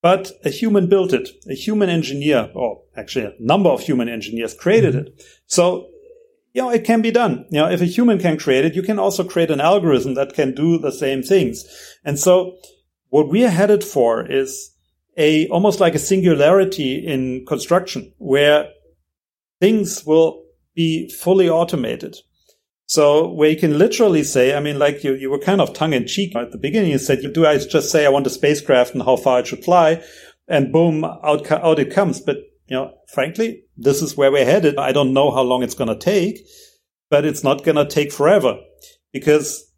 [0.00, 1.28] But a human built it.
[1.48, 5.06] A human engineer, or actually a number of human engineers created mm-hmm.
[5.06, 5.22] it.
[5.46, 5.88] So,
[6.54, 7.44] you know, it can be done.
[7.50, 10.32] You know, if a human can create it, you can also create an algorithm that
[10.32, 11.64] can do the same things.
[12.04, 12.56] And so
[13.10, 14.74] what we are headed for is
[15.18, 18.70] a, almost like a singularity in construction where
[19.60, 20.42] things will
[20.74, 22.16] be fully automated.
[22.92, 25.94] So where you can literally say, I mean, like you, you were kind of tongue
[25.94, 26.90] in cheek at the beginning.
[26.90, 29.64] You said, do I just say I want a spacecraft and how far it should
[29.64, 30.02] fly?
[30.46, 32.20] And boom, out, out it comes.
[32.20, 32.36] But,
[32.66, 34.76] you know, frankly, this is where we're headed.
[34.76, 36.46] I don't know how long it's going to take,
[37.08, 38.58] but it's not going to take forever
[39.10, 39.72] because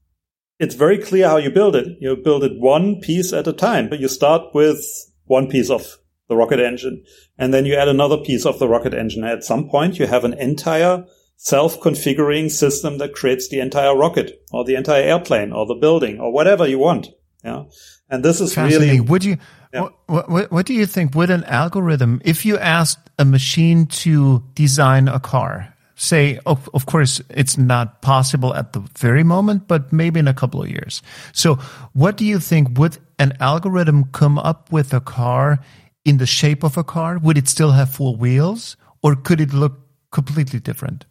[0.58, 1.86] it's very clear how you build it.
[2.00, 4.84] You build it one piece at a time, but you start with
[5.26, 5.98] one piece of
[6.28, 7.04] the rocket engine
[7.38, 9.22] and then you add another piece of the rocket engine.
[9.22, 11.04] At some point, you have an entire
[11.36, 16.32] self-configuring system that creates the entire rocket or the entire airplane or the building or
[16.32, 17.08] whatever you want.
[17.44, 17.64] Yeah.
[18.08, 19.00] And this is really.
[19.00, 19.36] Would you,
[19.72, 19.88] yeah.
[20.06, 21.14] what, what, what, do you think?
[21.14, 26.86] Would an algorithm, if you asked a machine to design a car, say, of, of
[26.86, 31.02] course, it's not possible at the very moment, but maybe in a couple of years.
[31.32, 31.56] So
[31.92, 32.78] what do you think?
[32.78, 35.60] Would an algorithm come up with a car
[36.04, 37.18] in the shape of a car?
[37.18, 39.78] Would it still have four wheels or could it look
[40.10, 41.06] completely different?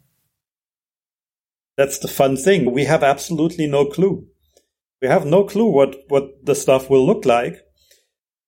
[1.76, 2.72] That's the fun thing.
[2.72, 4.26] We have absolutely no clue.
[5.02, 7.58] We have no clue what, what the stuff will look like.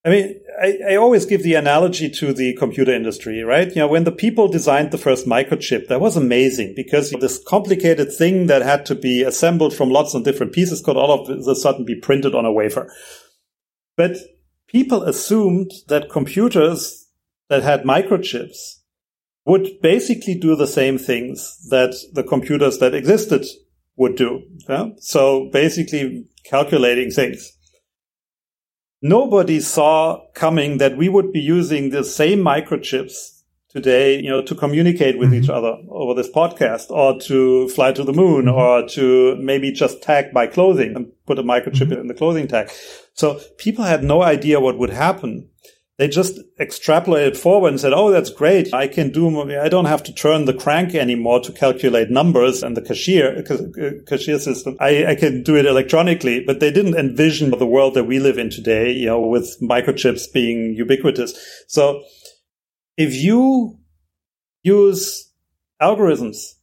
[0.05, 3.67] I mean, I, I, always give the analogy to the computer industry, right?
[3.67, 8.13] You know, when the people designed the first microchip, that was amazing because this complicated
[8.13, 11.57] thing that had to be assembled from lots of different pieces could all of a
[11.57, 12.89] sudden be printed on a wafer.
[13.97, 14.17] But
[14.69, 17.09] people assumed that computers
[17.49, 18.76] that had microchips
[19.47, 23.47] would basically do the same things that the computers that existed
[23.97, 24.43] would do.
[24.69, 24.89] Yeah?
[24.99, 27.53] So basically calculating things.
[29.03, 34.55] Nobody saw coming that we would be using the same microchips today, you know, to
[34.55, 35.45] communicate with mm-hmm.
[35.45, 38.57] each other over this podcast or to fly to the moon mm-hmm.
[38.57, 42.01] or to maybe just tag my clothing and put a microchip mm-hmm.
[42.01, 42.71] in the clothing tag.
[43.13, 45.51] So people had no idea what would happen.
[45.99, 48.73] They just extrapolated forward and said, Oh, that's great.
[48.75, 52.77] I can do, I don't have to turn the crank anymore to calculate numbers and
[52.77, 53.43] the cashier,
[54.07, 54.77] cashier system.
[54.79, 58.37] I, I can do it electronically, but they didn't envision the world that we live
[58.37, 61.65] in today, you know, with microchips being ubiquitous.
[61.67, 62.03] So
[62.99, 63.79] if you
[64.63, 65.33] use
[65.81, 66.57] algorithms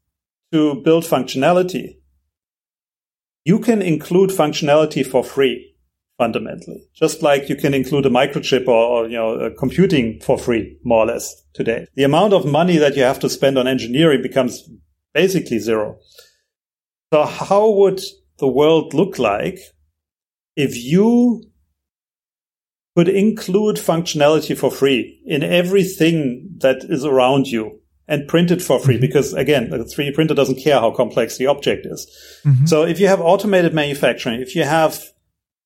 [0.52, 1.96] to build functionality,
[3.46, 5.73] you can include functionality for free
[6.24, 6.82] fundamentally.
[6.94, 11.04] Just like you can include a microchip or, or, you know, computing for free, more
[11.04, 11.86] or less today.
[11.96, 14.70] The amount of money that you have to spend on engineering becomes
[15.14, 15.98] basically zero.
[17.12, 18.02] So how would
[18.40, 19.60] the world look like
[20.56, 21.44] if you
[22.96, 28.80] could include functionality for free in everything that is around you and print it for
[28.80, 28.96] free?
[28.96, 29.02] Mm-hmm.
[29.02, 32.02] Because again, the 3D printer doesn't care how complex the object is.
[32.46, 32.66] Mm-hmm.
[32.66, 35.13] So if you have automated manufacturing, if you have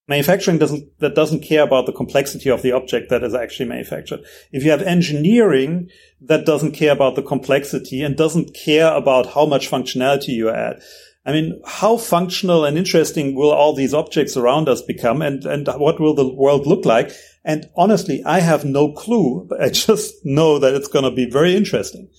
[0.08, 4.22] manufacturing doesn't that doesn't care about the complexity of the object that is actually manufactured.
[4.52, 5.90] If you have engineering
[6.22, 10.82] that doesn't care about the complexity and doesn't care about how much functionality you add.
[11.26, 15.68] I mean, how functional and interesting will all these objects around us become and, and
[15.76, 17.12] what will the world look like?
[17.44, 21.56] And honestly, I have no clue, I just know that it's going to be very
[21.56, 22.10] interesting.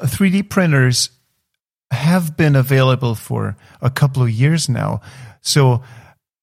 [0.00, 1.10] 3D printers
[1.90, 5.00] have been available for a couple of years now.
[5.40, 5.82] So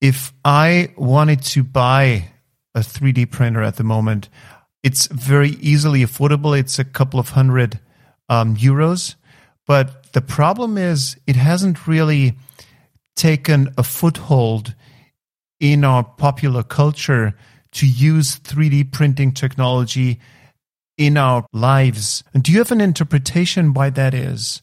[0.06, 2.30] if I wanted to buy
[2.76, 4.30] a 3D printer at the moment,
[4.84, 6.56] it's very easily affordable.
[6.56, 7.80] It's a couple of hundred
[8.30, 9.16] um, euros.
[9.66, 12.36] But the problem is, it hasn't really
[13.16, 14.76] taken a foothold
[15.60, 17.34] in our popular culture
[17.72, 20.20] to use 3D printing technology
[21.00, 22.24] in our lives.
[22.32, 24.62] And do you have an interpretation why that is?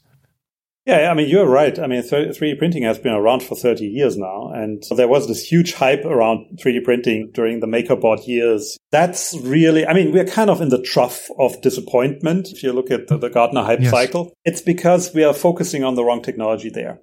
[0.84, 1.78] Yeah, I mean, you're right.
[1.78, 4.50] I mean, 3D printing has been around for 30 years now.
[4.52, 8.76] And there was this huge hype around 3D printing during the MakerBot years.
[8.90, 12.48] That's really, I mean, we're kind of in the trough of disappointment.
[12.48, 13.92] If you look at the, the Gartner hype yes.
[13.92, 16.98] cycle, it's because we are focusing on the wrong technology there.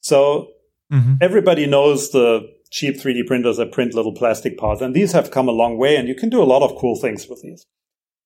[0.00, 0.48] So
[0.90, 1.16] mm-hmm.
[1.20, 4.80] everybody knows the cheap 3D printers that print little plastic parts.
[4.80, 6.96] And these have come a long way and you can do a lot of cool
[6.96, 7.66] things with these.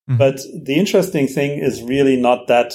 [0.08, 0.18] Mm-hmm.
[0.18, 2.72] But the interesting thing is really not that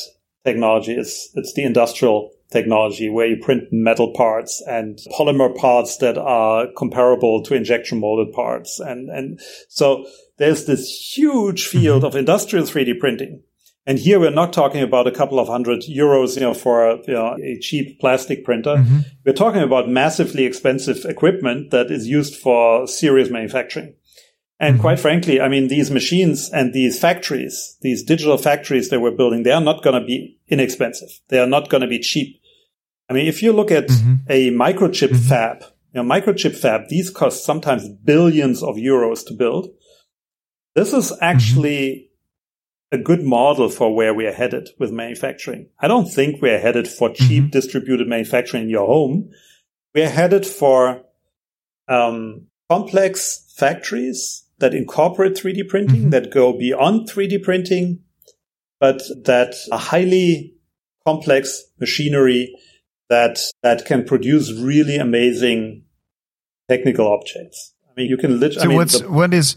[0.48, 0.94] technology.
[0.94, 6.68] It's, it's the industrial technology where you print metal parts and polymer parts that are
[6.78, 8.80] comparable to injection molded parts.
[8.80, 10.06] And, and so
[10.38, 12.08] there's this huge field mm-hmm.
[12.08, 13.44] of industrial 3D printing.
[13.86, 16.98] And here we're not talking about a couple of hundred euros, you know, for a,
[17.08, 18.76] you know, a cheap plastic printer.
[18.76, 19.00] Mm-hmm.
[19.26, 23.96] We're talking about massively expensive equipment that is used for serious manufacturing.
[24.60, 24.82] And mm-hmm.
[24.82, 29.44] quite frankly, I mean, these machines and these factories, these digital factories that we're building,
[29.44, 31.10] they are not going to be inexpensive.
[31.30, 32.42] They are not going to be cheap.
[33.10, 34.16] I mean, if you look at mm-hmm.
[34.30, 35.30] a microchip mm-hmm.
[35.30, 39.70] fab, you know, microchip fab, these cost sometimes billions of euros to build.
[40.76, 42.10] This is actually
[42.92, 45.70] a good model for where we are headed with manufacturing.
[45.80, 47.50] I don't think we're headed for cheap mm-hmm.
[47.52, 49.30] distributed manufacturing in your home.
[49.94, 51.02] We're headed for
[51.88, 56.10] um, complex factories that incorporate 3D printing, mm-hmm.
[56.10, 58.00] that go beyond 3D printing,
[58.80, 60.54] but that are highly
[61.06, 62.54] complex machinery
[63.10, 65.84] that, that can produce really amazing
[66.70, 67.74] technical objects.
[67.90, 68.60] I mean, you can literally.
[68.60, 69.56] So I mean, what's, the, what is,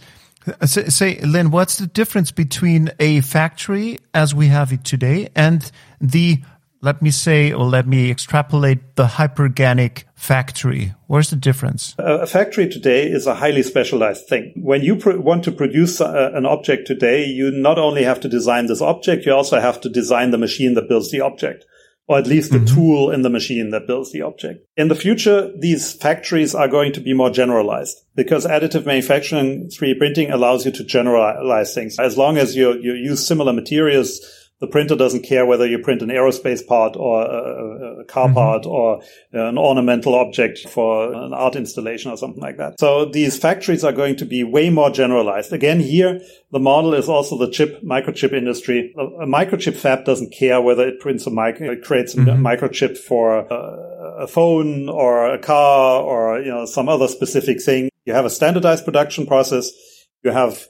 [0.65, 5.71] say, say, Lin, what's the difference between a factory as we have it today and
[6.01, 6.41] the
[6.83, 10.95] let me say, or let me extrapolate the hyperganic factory.
[11.07, 11.95] Where's the difference?
[11.99, 14.53] A factory today is a highly specialized thing.
[14.57, 18.21] When you pr- want to produce a, uh, an object today, you not only have
[18.21, 21.65] to design this object, you also have to design the machine that builds the object.
[22.09, 22.75] Or at least the mm-hmm.
[22.75, 24.67] tool in the machine that builds the object.
[24.77, 29.97] In the future, these factories are going to be more generalized because additive manufacturing, 3D
[29.97, 32.01] printing allows you to generalize things.
[32.01, 34.21] As long as you, you use similar materials,
[34.61, 38.35] the printer doesn't care whether you print an aerospace part or a, a car mm-hmm.
[38.35, 39.03] part or
[39.33, 42.79] an ornamental object for an art installation or something like that.
[42.79, 45.53] So these factories are going to be way more generalized.
[45.53, 46.21] Again, here,
[46.53, 48.95] the model is also the chip, microchip industry.
[48.99, 52.47] A, a microchip fab doesn't care whether it prints a mic, it creates a mm-hmm.
[52.47, 57.89] microchip for a, a phone or a car or, you know, some other specific thing.
[58.05, 59.71] You have a standardized production process.
[60.23, 60.67] You have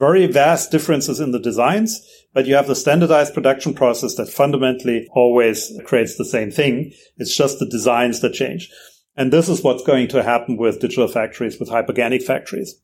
[0.00, 2.00] very vast differences in the designs,
[2.32, 6.92] but you have the standardized production process that fundamentally always creates the same thing.
[7.18, 8.70] It's just the designs that change.
[9.16, 12.74] And this is what's going to happen with digital factories, with hyperganic factories.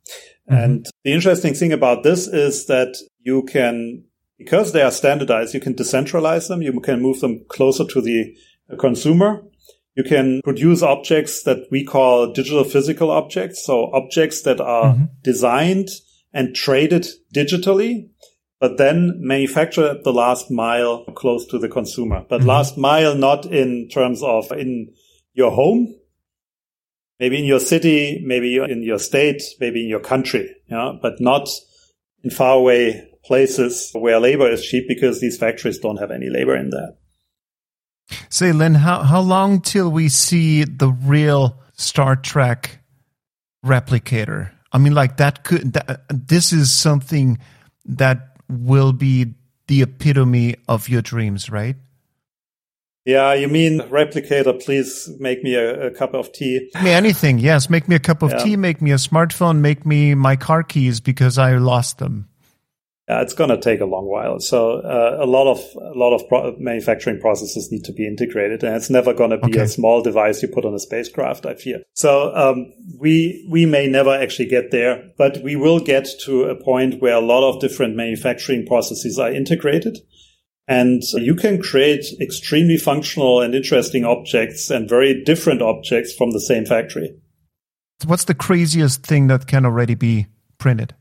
[0.50, 0.62] Mm-hmm.
[0.62, 4.04] And the interesting thing about this is that you can,
[4.36, 6.60] because they are standardized, you can decentralize them.
[6.60, 8.36] You can move them closer to the
[8.78, 9.42] consumer.
[9.94, 13.64] You can produce objects that we call digital physical objects.
[13.64, 15.04] So objects that are mm-hmm.
[15.22, 15.88] designed
[16.36, 18.10] and trade it digitally,
[18.60, 22.26] but then manufacture at the last mile close to the consumer.
[22.28, 22.48] But mm-hmm.
[22.48, 24.92] last mile, not in terms of in
[25.32, 25.94] your home,
[27.18, 31.48] maybe in your city, maybe in your state, maybe in your country, yeah, but not
[32.22, 36.68] in faraway places where labor is cheap because these factories don't have any labor in
[36.68, 36.98] that.
[38.28, 42.78] Say, Lin, how, how long till we see the real Star Trek
[43.64, 44.50] replicator?
[44.76, 47.38] I mean, like that could, that, this is something
[47.86, 49.32] that will be
[49.68, 51.76] the epitome of your dreams, right?
[53.06, 56.68] Yeah, you mean replicator, please make me a, a cup of tea.
[56.74, 57.70] Make me anything, yes.
[57.70, 58.44] Make me a cup of yeah.
[58.44, 62.28] tea, make me a smartphone, make me my car keys because I lost them.
[63.08, 64.40] Yeah, it's going to take a long while.
[64.40, 68.64] So uh, a lot of a lot of pro- manufacturing processes need to be integrated,
[68.64, 69.60] and it's never going to be okay.
[69.60, 71.46] a small device you put on a spacecraft.
[71.46, 71.82] I fear.
[71.94, 76.56] So um, we we may never actually get there, but we will get to a
[76.56, 79.98] point where a lot of different manufacturing processes are integrated.
[80.68, 86.40] And you can create extremely functional and interesting objects and very different objects from the
[86.40, 87.14] same factory.
[88.04, 90.26] What's the craziest thing that can already be
[90.58, 90.92] printed?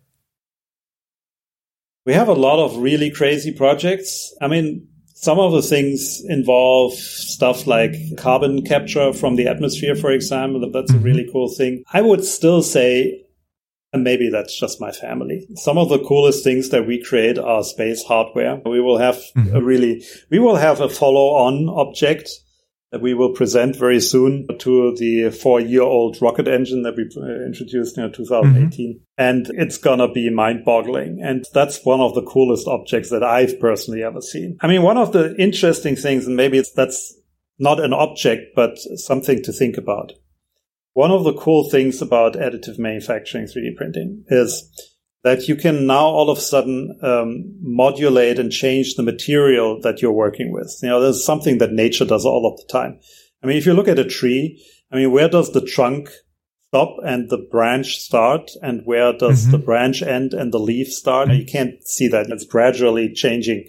[2.06, 4.34] We have a lot of really crazy projects.
[4.42, 10.12] I mean, some of the things involve stuff like carbon capture from the atmosphere, for
[10.12, 10.70] example.
[10.72, 11.04] That's a mm-hmm.
[11.04, 11.84] really cool thing.
[11.92, 13.26] I would still say
[13.96, 15.48] and maybe that's just my family.
[15.56, 18.62] Some of the coolest things that we create are space hardware.
[18.66, 19.56] We will have mm-hmm.
[19.56, 22.30] a really, we will have a follow on object
[23.02, 27.46] we will present very soon to the four year old rocket engine that we uh,
[27.46, 28.94] introduced in 2018.
[28.94, 29.04] Mm-hmm.
[29.18, 31.20] And it's going to be mind boggling.
[31.22, 34.58] And that's one of the coolest objects that I've personally ever seen.
[34.62, 37.14] I mean, one of the interesting things, and maybe it's, that's
[37.60, 40.14] not an object, but something to think about
[40.96, 44.72] one of the cool things about additive manufacturing 3D printing is
[45.26, 50.00] that you can now all of a sudden um, modulate and change the material that
[50.00, 50.72] you're working with.
[50.84, 53.00] You know, there's something that nature does all of the time.
[53.42, 56.12] I mean, if you look at a tree, I mean, where does the trunk
[56.68, 58.52] stop and the branch start?
[58.62, 59.52] And where does mm-hmm.
[59.54, 61.32] the branch end and the leaf start?
[61.32, 62.28] You can't see that.
[62.30, 63.68] It's gradually changing.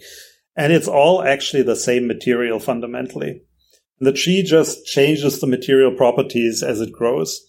[0.55, 3.41] And it's all actually the same material fundamentally.
[3.99, 7.41] The tree just changes the material properties as it grows.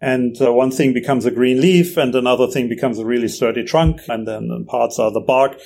[0.00, 3.64] And uh, one thing becomes a green leaf and another thing becomes a really sturdy
[3.64, 5.58] trunk and then parts are the bark.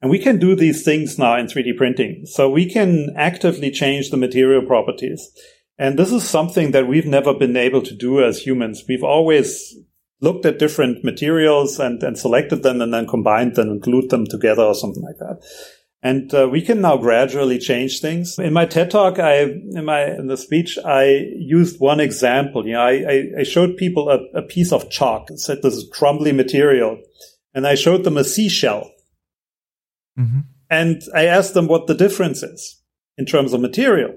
[0.00, 2.24] And we can do these things now in 3D printing.
[2.26, 5.30] So we can actively change the material properties.
[5.78, 8.82] And this is something that we've never been able to do as humans.
[8.88, 9.76] We've always
[10.20, 14.26] looked at different materials and, and selected them and then combined them and glued them
[14.26, 15.42] together or something like that.
[16.04, 18.36] And uh, we can now gradually change things.
[18.36, 21.04] In my TED talk, I, in my, in the speech, I
[21.36, 22.66] used one example.
[22.66, 25.30] You know, I, I showed people a, a piece of chalk.
[25.30, 27.00] It said this is crumbly material.
[27.54, 28.90] And I showed them a seashell.
[30.18, 30.40] Mm-hmm.
[30.70, 32.82] And I asked them what the difference is
[33.16, 34.16] in terms of material.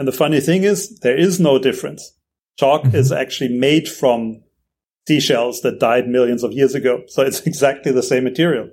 [0.00, 2.12] And the funny thing is, there is no difference.
[2.58, 2.96] Chalk mm-hmm.
[2.96, 4.42] is actually made from
[5.06, 7.02] seashells that died millions of years ago.
[7.06, 8.70] So it's exactly the same material.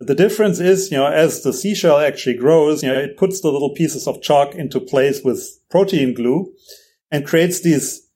[0.00, 3.52] The difference is, you know, as the seashell actually grows, you know, it puts the
[3.52, 6.52] little pieces of chalk into place with protein glue
[7.10, 8.08] and creates these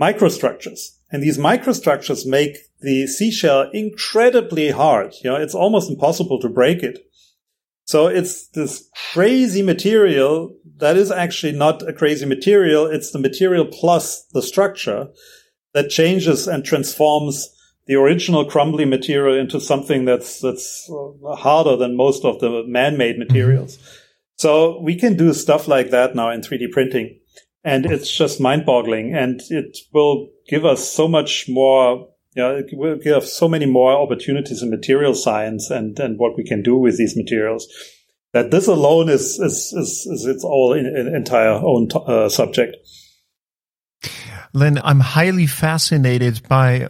[0.00, 0.96] microstructures.
[1.10, 5.12] And these microstructures make the seashell incredibly hard.
[5.22, 7.06] You know, it's almost impossible to break it.
[7.84, 12.86] So it's this crazy material that is actually not a crazy material.
[12.86, 15.08] It's the material plus the structure
[15.74, 17.53] that changes and transforms
[17.86, 20.90] the original crumbly material into something that's that's
[21.36, 23.76] harder than most of the man-made materials.
[23.76, 23.96] Mm-hmm.
[24.36, 27.20] So we can do stuff like that now in 3D printing,
[27.62, 32.08] and it's just mind-boggling, and it will give us so much more.
[32.34, 36.18] You know, it will give us so many more opportunities in material science and and
[36.18, 37.68] what we can do with these materials.
[38.32, 42.28] That this alone is is is, is its all in, in entire own t- uh,
[42.28, 42.76] subject.
[44.52, 46.88] Lin, I'm highly fascinated by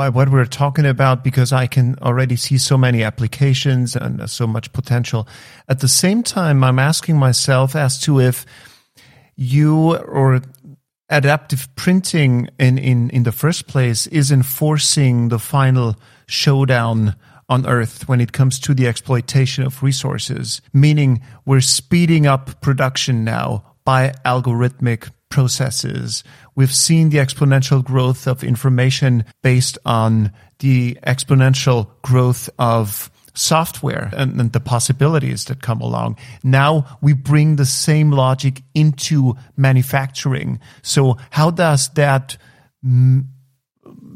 [0.00, 4.26] by what we're talking about because I can already see so many applications and uh,
[4.26, 5.28] so much potential.
[5.68, 8.46] At the same time, I'm asking myself as to if
[9.36, 10.40] you or
[11.10, 15.96] adaptive printing in, in, in the first place is enforcing the final
[16.26, 17.14] showdown
[17.50, 23.22] on Earth when it comes to the exploitation of resources, meaning we're speeding up production
[23.22, 26.24] now by algorithmic processes.
[26.60, 34.38] We've seen the exponential growth of information based on the exponential growth of software and,
[34.38, 36.18] and, the possibilities that come along.
[36.42, 40.60] Now we bring the same logic into manufacturing.
[40.82, 42.36] So how does that
[42.84, 43.30] m-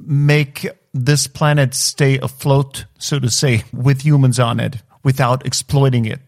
[0.05, 6.21] make this planet stay afloat, so to say, with humans on it without exploiting it?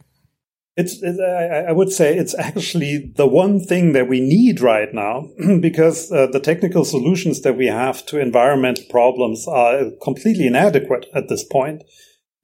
[0.77, 4.93] It's, it, I, I, would say it's actually the one thing that we need right
[4.93, 11.07] now because uh, the technical solutions that we have to environmental problems are completely inadequate
[11.15, 11.83] at this point.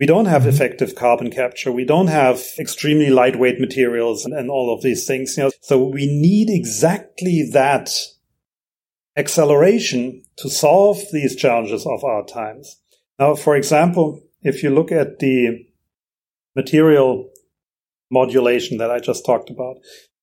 [0.01, 0.49] We don't have mm-hmm.
[0.49, 1.71] effective carbon capture.
[1.71, 5.37] We don't have extremely lightweight materials and, and all of these things.
[5.37, 7.91] You know, so we need exactly that
[9.17, 12.81] acceleration to solve these challenges of our times.
[13.19, 15.67] Now, for example, if you look at the
[16.57, 17.32] material
[18.13, 19.77] modulation that I just talked about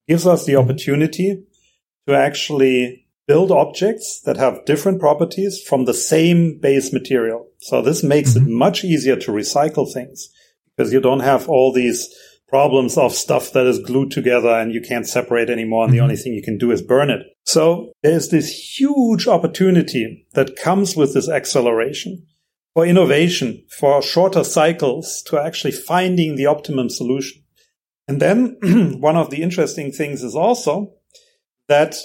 [0.08, 1.44] gives us the opportunity
[2.08, 7.48] to actually build objects that have different properties from the same base material.
[7.60, 8.48] So this makes mm-hmm.
[8.48, 10.30] it much easier to recycle things
[10.76, 12.10] because you don't have all these
[12.48, 15.84] problems of stuff that is glued together and you can't separate anymore.
[15.84, 15.98] And mm-hmm.
[15.98, 17.22] the only thing you can do is burn it.
[17.44, 22.26] So there's this huge opportunity that comes with this acceleration
[22.74, 27.44] for innovation, for shorter cycles to actually finding the optimum solution.
[28.10, 28.58] And then
[29.00, 30.94] one of the interesting things is also
[31.68, 31.96] that,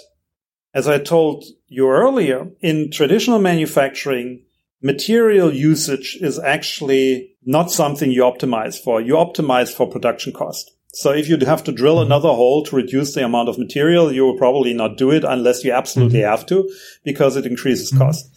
[0.75, 4.45] as I told you earlier, in traditional manufacturing,
[4.83, 9.01] material usage is actually not something you optimize for.
[9.01, 10.73] You optimize for production cost.
[10.93, 12.13] So if you have to drill mm-hmm.
[12.13, 15.65] another hole to reduce the amount of material, you will probably not do it unless
[15.65, 16.29] you absolutely mm-hmm.
[16.29, 16.71] have to
[17.03, 18.03] because it increases mm-hmm.
[18.03, 18.31] cost.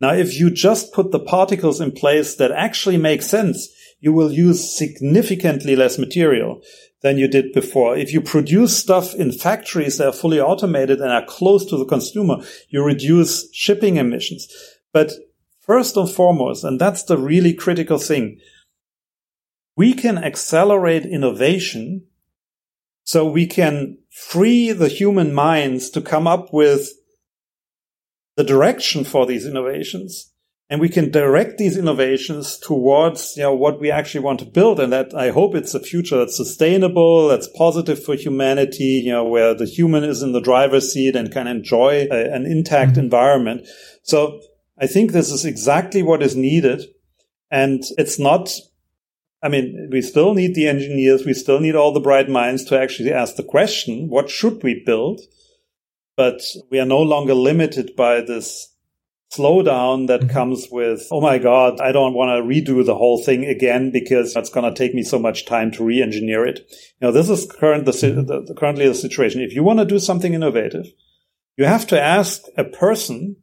[0.00, 3.68] Now, if you just put the particles in place that actually make sense,
[4.00, 6.62] you will use significantly less material
[7.02, 7.96] than you did before.
[7.96, 11.86] If you produce stuff in factories that are fully automated and are close to the
[11.86, 12.36] consumer,
[12.68, 14.48] you reduce shipping emissions.
[14.92, 15.12] But
[15.60, 18.38] first and foremost, and that's the really critical thing,
[19.76, 22.06] we can accelerate innovation
[23.04, 26.90] so we can free the human minds to come up with
[28.36, 30.29] the direction for these innovations
[30.70, 34.78] and we can direct these innovations towards you know what we actually want to build
[34.78, 39.24] and that i hope it's a future that's sustainable that's positive for humanity you know
[39.24, 43.00] where the human is in the driver's seat and can enjoy a, an intact mm-hmm.
[43.00, 43.66] environment
[44.02, 44.40] so
[44.78, 46.86] i think this is exactly what is needed
[47.50, 48.50] and it's not
[49.42, 51.24] I mean, we still need the engineers.
[51.24, 54.82] We still need all the bright minds to actually ask the question, what should we
[54.84, 55.22] build?
[56.14, 58.70] But we are no longer limited by this
[59.32, 60.30] slowdown that mm-hmm.
[60.30, 64.34] comes with, oh my God, I don't want to redo the whole thing again because
[64.34, 66.60] it's going to take me so much time to re-engineer it.
[67.00, 68.26] You know, this is current, the, mm-hmm.
[68.26, 69.40] the, the, currently the situation.
[69.40, 70.86] If you want to do something innovative,
[71.56, 73.36] you have to ask a person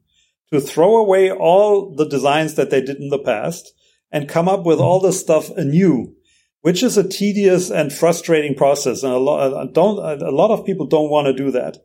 [0.52, 3.72] to throw away all the designs that they did in the past
[4.10, 6.14] and come up with all the stuff anew,
[6.62, 9.02] which is a tedious and frustrating process.
[9.02, 11.78] And a lot, don't, a lot of people don't want to do that.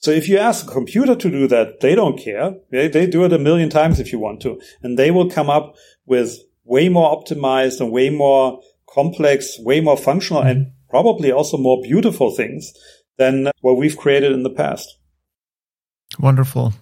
[0.00, 2.54] So if you ask a computer to do that, they don't care.
[2.70, 4.60] They, they do it a million times if you want to.
[4.82, 5.76] And they will come up
[6.06, 11.80] with way more optimized and way more complex, way more functional and probably also more
[11.82, 12.72] beautiful things
[13.18, 14.98] than what we've created in the past.
[16.18, 16.72] Wonderful.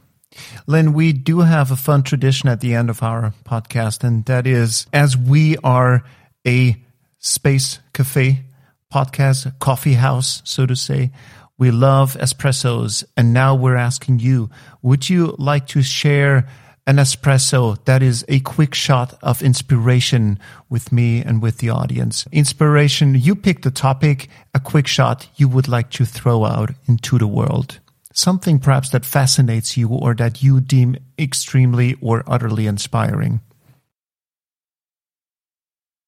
[0.67, 4.47] Lin, we do have a fun tradition at the end of our podcast, and that
[4.47, 6.05] is as we are
[6.47, 6.77] a
[7.19, 8.45] space cafe
[8.93, 11.11] podcast, coffee house, so to say,
[11.59, 13.05] we love espressos.
[13.17, 14.49] And now we're asking you,
[14.81, 16.49] would you like to share
[16.87, 20.39] an espresso that is a quick shot of inspiration
[20.71, 22.27] with me and with the audience?
[22.33, 27.19] Inspiration, you pick the topic, a quick shot you would like to throw out into
[27.19, 27.81] the world.
[28.15, 33.41] Something perhaps that fascinates you or that you deem extremely or utterly inspiring.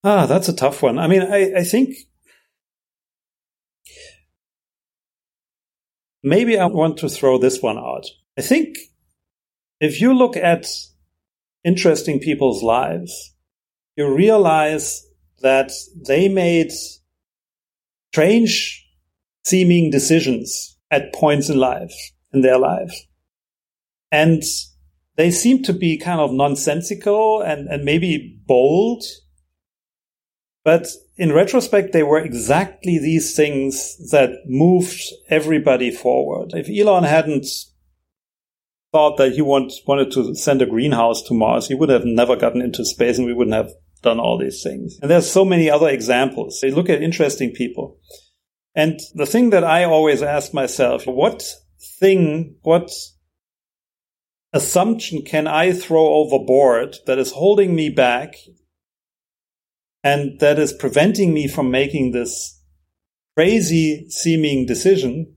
[0.03, 0.99] Ah, that's a tough one.
[0.99, 1.95] I mean, I, I think
[6.23, 8.07] maybe I want to throw this one out.
[8.39, 8.77] I think
[9.81, 10.67] if you look at
[11.65, 13.35] interesting people's lives,
[13.97, 15.07] you realize
[15.43, 15.73] that
[16.07, 16.71] they made
[18.13, 18.87] strange
[19.45, 21.95] seeming decisions at points in life,
[22.33, 23.07] in their lives.
[24.13, 24.43] And
[25.17, 29.05] they seem to be kind of nonsensical and, and maybe bold
[30.65, 30.87] but
[31.21, 36.53] in retrospect, they were exactly these things that moved everybody forward.
[36.55, 37.47] If Elon hadn't
[38.91, 42.37] thought that he want, wanted to send a greenhouse to Mars, he would have never
[42.37, 44.99] gotten into space and we wouldn't have done all these things.
[45.03, 46.59] And there's so many other examples.
[46.63, 47.99] They look at interesting people.
[48.75, 51.47] And the thing that I always ask myself, what
[51.99, 52.91] thing, what
[54.55, 58.37] assumption can I throw overboard that is holding me back
[60.03, 62.61] and that is preventing me from making this
[63.37, 65.37] crazy seeming decision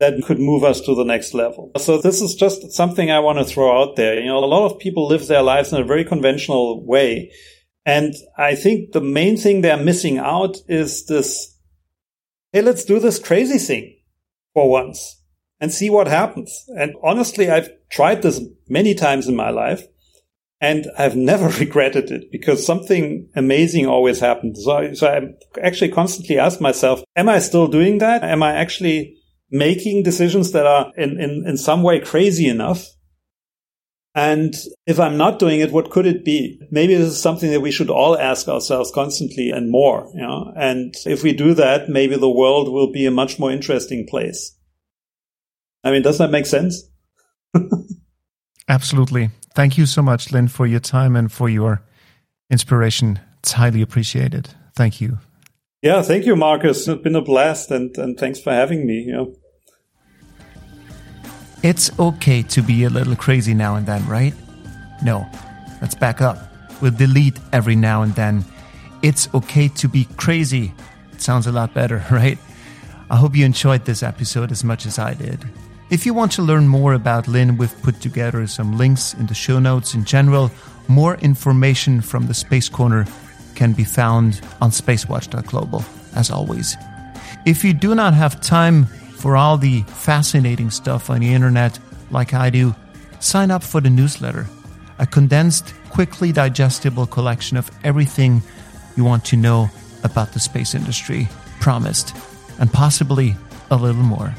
[0.00, 1.70] that could move us to the next level.
[1.78, 4.18] So this is just something I want to throw out there.
[4.20, 7.32] You know, a lot of people live their lives in a very conventional way.
[7.86, 11.58] And I think the main thing they're missing out is this,
[12.52, 13.96] hey, let's do this crazy thing
[14.52, 15.22] for once
[15.60, 16.64] and see what happens.
[16.76, 19.86] And honestly, I've tried this many times in my life
[20.64, 24.64] and I've never regretted it because something amazing always happens.
[24.64, 25.20] So, so I
[25.62, 28.24] actually constantly ask myself, am I still doing that?
[28.24, 29.16] Am I actually
[29.50, 32.88] making decisions that are in, in, in some way crazy enough?
[34.14, 34.54] And
[34.86, 36.60] if I'm not doing it, what could it be?
[36.70, 40.08] Maybe this is something that we should all ask ourselves constantly and more.
[40.14, 40.52] You know?
[40.56, 44.56] And if we do that, maybe the world will be a much more interesting place.
[45.82, 46.84] I mean, does that make sense?
[48.68, 49.30] Absolutely.
[49.54, 51.82] Thank you so much, Lin, for your time and for your
[52.50, 53.20] inspiration.
[53.38, 54.48] It's highly appreciated.
[54.74, 55.18] Thank you.
[55.82, 56.88] Yeah, thank you, Marcus.
[56.88, 59.04] It's been a blast and, and thanks for having me.
[59.08, 59.26] Yeah.
[61.62, 64.34] It's okay to be a little crazy now and then, right?
[65.02, 65.26] No,
[65.80, 66.38] let's back up.
[66.80, 68.44] We'll delete every now and then.
[69.02, 70.72] It's okay to be crazy.
[71.12, 72.38] It sounds a lot better, right?
[73.10, 75.44] I hope you enjoyed this episode as much as I did.
[75.94, 79.34] If you want to learn more about Lin, we've put together some links in the
[79.34, 79.94] show notes.
[79.94, 80.50] In general,
[80.88, 83.06] more information from the Space Corner
[83.54, 85.84] can be found on spacewatch.global,
[86.16, 86.76] as always.
[87.46, 91.78] If you do not have time for all the fascinating stuff on the internet
[92.10, 92.74] like I do,
[93.20, 94.48] sign up for the newsletter,
[94.98, 98.42] a condensed, quickly digestible collection of everything
[98.96, 99.70] you want to know
[100.02, 101.28] about the space industry,
[101.60, 102.16] promised,
[102.58, 103.36] and possibly
[103.70, 104.34] a little more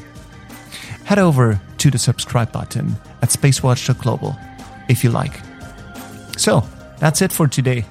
[1.06, 4.36] head over to the subscribe button at spacewatch.global
[4.88, 5.40] if you like.
[6.36, 6.64] So,
[6.98, 7.84] that's it for today.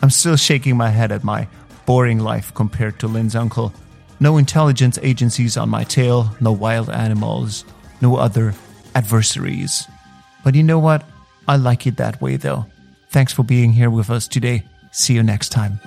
[0.00, 1.46] I'm still shaking my head at my
[1.86, 3.72] boring life compared to Lin's uncle.
[4.20, 7.64] No intelligence agencies on my tail, no wild animals,
[8.00, 8.54] no other
[8.94, 9.86] adversaries.
[10.42, 11.04] But you know what?
[11.46, 12.66] I like it that way though.
[13.10, 14.64] Thanks for being here with us today.
[14.92, 15.78] See you next time.